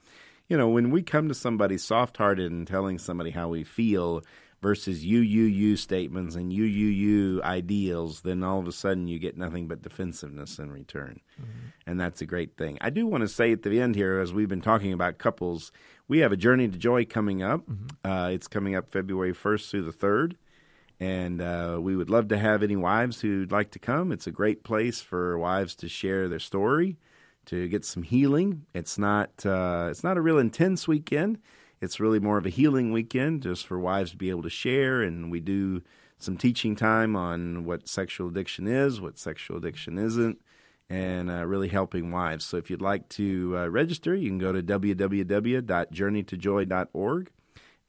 You 0.50 0.58
know, 0.58 0.68
when 0.70 0.92
we 0.92 1.02
come 1.02 1.28
to 1.30 1.34
somebody 1.34 1.78
soft 1.78 2.18
hearted 2.18 2.52
and 2.52 2.68
telling 2.68 3.00
somebody 3.00 3.32
how 3.32 3.48
we 3.50 3.64
feel 3.64 4.22
versus 4.62 5.04
you, 5.04 5.20
you, 5.20 5.44
you 5.44 5.76
statements 5.76 6.36
and 6.36 6.54
you, 6.54 6.64
you, 6.64 6.88
you 6.88 7.44
ideals, 7.44 8.22
then 8.22 8.44
all 8.44 8.60
of 8.60 8.68
a 8.68 8.72
sudden 8.72 9.08
you 9.08 9.20
get 9.20 9.38
nothing 9.38 9.68
but 9.68 9.82
defensiveness 9.82 10.58
in 10.58 10.72
return. 10.72 11.20
And 11.86 12.00
that's 12.00 12.22
a 12.22 12.26
great 12.26 12.56
thing. 12.58 12.78
I 12.80 12.90
do 12.90 13.06
want 13.06 13.24
to 13.24 13.28
say 13.28 13.52
at 13.52 13.64
the 13.64 13.82
end 13.82 13.96
here, 13.96 14.20
as 14.20 14.32
we've 14.34 14.48
been 14.48 14.62
talking 14.62 14.94
about 14.94 15.18
couples, 15.18 15.72
we 16.08 16.20
have 16.20 16.32
a 16.32 16.38
Journey 16.38 16.70
to 16.70 16.78
Joy 16.78 17.04
coming 17.04 17.44
up. 17.44 17.62
Uh, 18.06 18.30
it's 18.32 18.48
coming 18.48 18.74
up 18.76 18.90
February 18.90 19.34
1st 19.34 19.70
through 19.70 19.82
the 19.84 19.92
3rd. 19.92 20.36
And 21.04 21.42
uh, 21.42 21.80
we 21.82 21.98
would 21.98 22.10
love 22.10 22.30
to 22.30 22.38
have 22.38 22.64
any 22.64 22.78
wives 22.78 23.20
who'd 23.20 23.52
like 23.52 23.72
to 23.72 23.80
come. 23.80 24.14
It's 24.14 24.26
a 24.26 24.32
great 24.32 24.64
place 24.64 25.02
for 25.02 25.38
wives 25.38 25.76
to 25.78 25.90
share 25.90 26.30
their 26.30 26.40
story, 26.40 26.96
to 27.48 27.68
get 27.68 27.84
some 27.84 28.04
healing. 28.04 28.66
It's 28.74 28.98
not 28.98 29.46
uh, 29.46 29.90
it's 29.92 30.06
not 30.06 30.16
a 30.16 30.22
real 30.22 30.40
intense 30.40 30.88
weekend. 30.88 31.40
It's 31.82 32.00
really 32.00 32.20
more 32.20 32.38
of 32.38 32.46
a 32.46 32.50
healing 32.50 32.94
weekend, 32.94 33.42
just 33.42 33.68
for 33.68 33.78
wives 33.78 34.12
to 34.12 34.18
be 34.18 34.30
able 34.30 34.44
to 34.44 34.50
share. 34.50 35.02
And 35.02 35.30
we 35.30 35.42
do 35.42 35.82
some 36.20 36.38
teaching 36.38 36.74
time 36.74 37.18
on 37.18 37.66
what 37.66 37.90
sexual 37.90 38.30
addiction 38.30 38.66
is, 38.66 39.02
what 39.02 39.20
sexual 39.20 39.58
addiction 39.58 39.98
isn't, 39.98 40.40
and 40.90 41.30
uh, 41.30 41.46
really 41.46 41.68
helping 41.68 42.12
wives. 42.12 42.46
So 42.46 42.56
if 42.56 42.70
you'd 42.70 42.82
like 42.82 43.10
to 43.10 43.58
uh, 43.58 43.68
register, 43.68 44.16
you 44.16 44.30
can 44.30 44.38
go 44.38 44.54
to 44.54 44.64
www.journeytojoy.org 44.64 47.30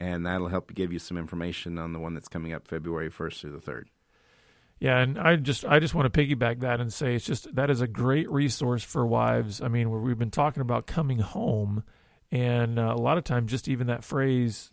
and 0.00 0.26
that'll 0.26 0.48
help 0.48 0.74
give 0.74 0.92
you 0.92 0.98
some 0.98 1.16
information 1.16 1.78
on 1.78 1.92
the 1.92 1.98
one 1.98 2.14
that's 2.14 2.28
coming 2.28 2.52
up 2.52 2.66
February 2.66 3.10
1st 3.10 3.40
through 3.40 3.50
the 3.52 3.58
3rd. 3.58 3.84
yeah 4.80 4.98
and 4.98 5.18
i 5.18 5.36
just 5.36 5.64
i 5.64 5.78
just 5.78 5.94
want 5.94 6.12
to 6.12 6.20
piggyback 6.20 6.60
that 6.60 6.80
and 6.80 6.92
say 6.92 7.14
it's 7.14 7.24
just 7.24 7.54
that 7.54 7.70
is 7.70 7.80
a 7.80 7.86
great 7.86 8.30
resource 8.30 8.82
for 8.82 9.06
wives. 9.06 9.60
I 9.60 9.68
mean 9.68 9.90
where 9.90 10.00
we've 10.00 10.18
been 10.18 10.30
talking 10.30 10.60
about 10.60 10.86
coming 10.86 11.20
home 11.20 11.84
and 12.30 12.78
uh, 12.78 12.92
a 12.94 13.00
lot 13.00 13.16
of 13.18 13.24
times 13.24 13.50
just 13.50 13.68
even 13.68 13.86
that 13.86 14.02
phrase 14.02 14.70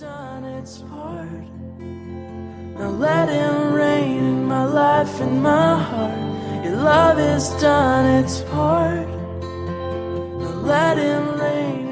Now 2.78 2.90
let 2.92 3.28
him 3.28 3.74
reign 3.74 4.24
in 4.24 4.46
my 4.46 4.64
life 4.64 5.20
and 5.20 5.44
my 5.44 5.84
heart. 5.84 6.64
Your 6.64 6.78
love 6.78 7.18
has 7.18 7.50
done 7.62 8.24
its 8.24 8.40
part. 8.44 9.25
Let 10.66 10.98
him 10.98 11.40
reign 11.40 11.85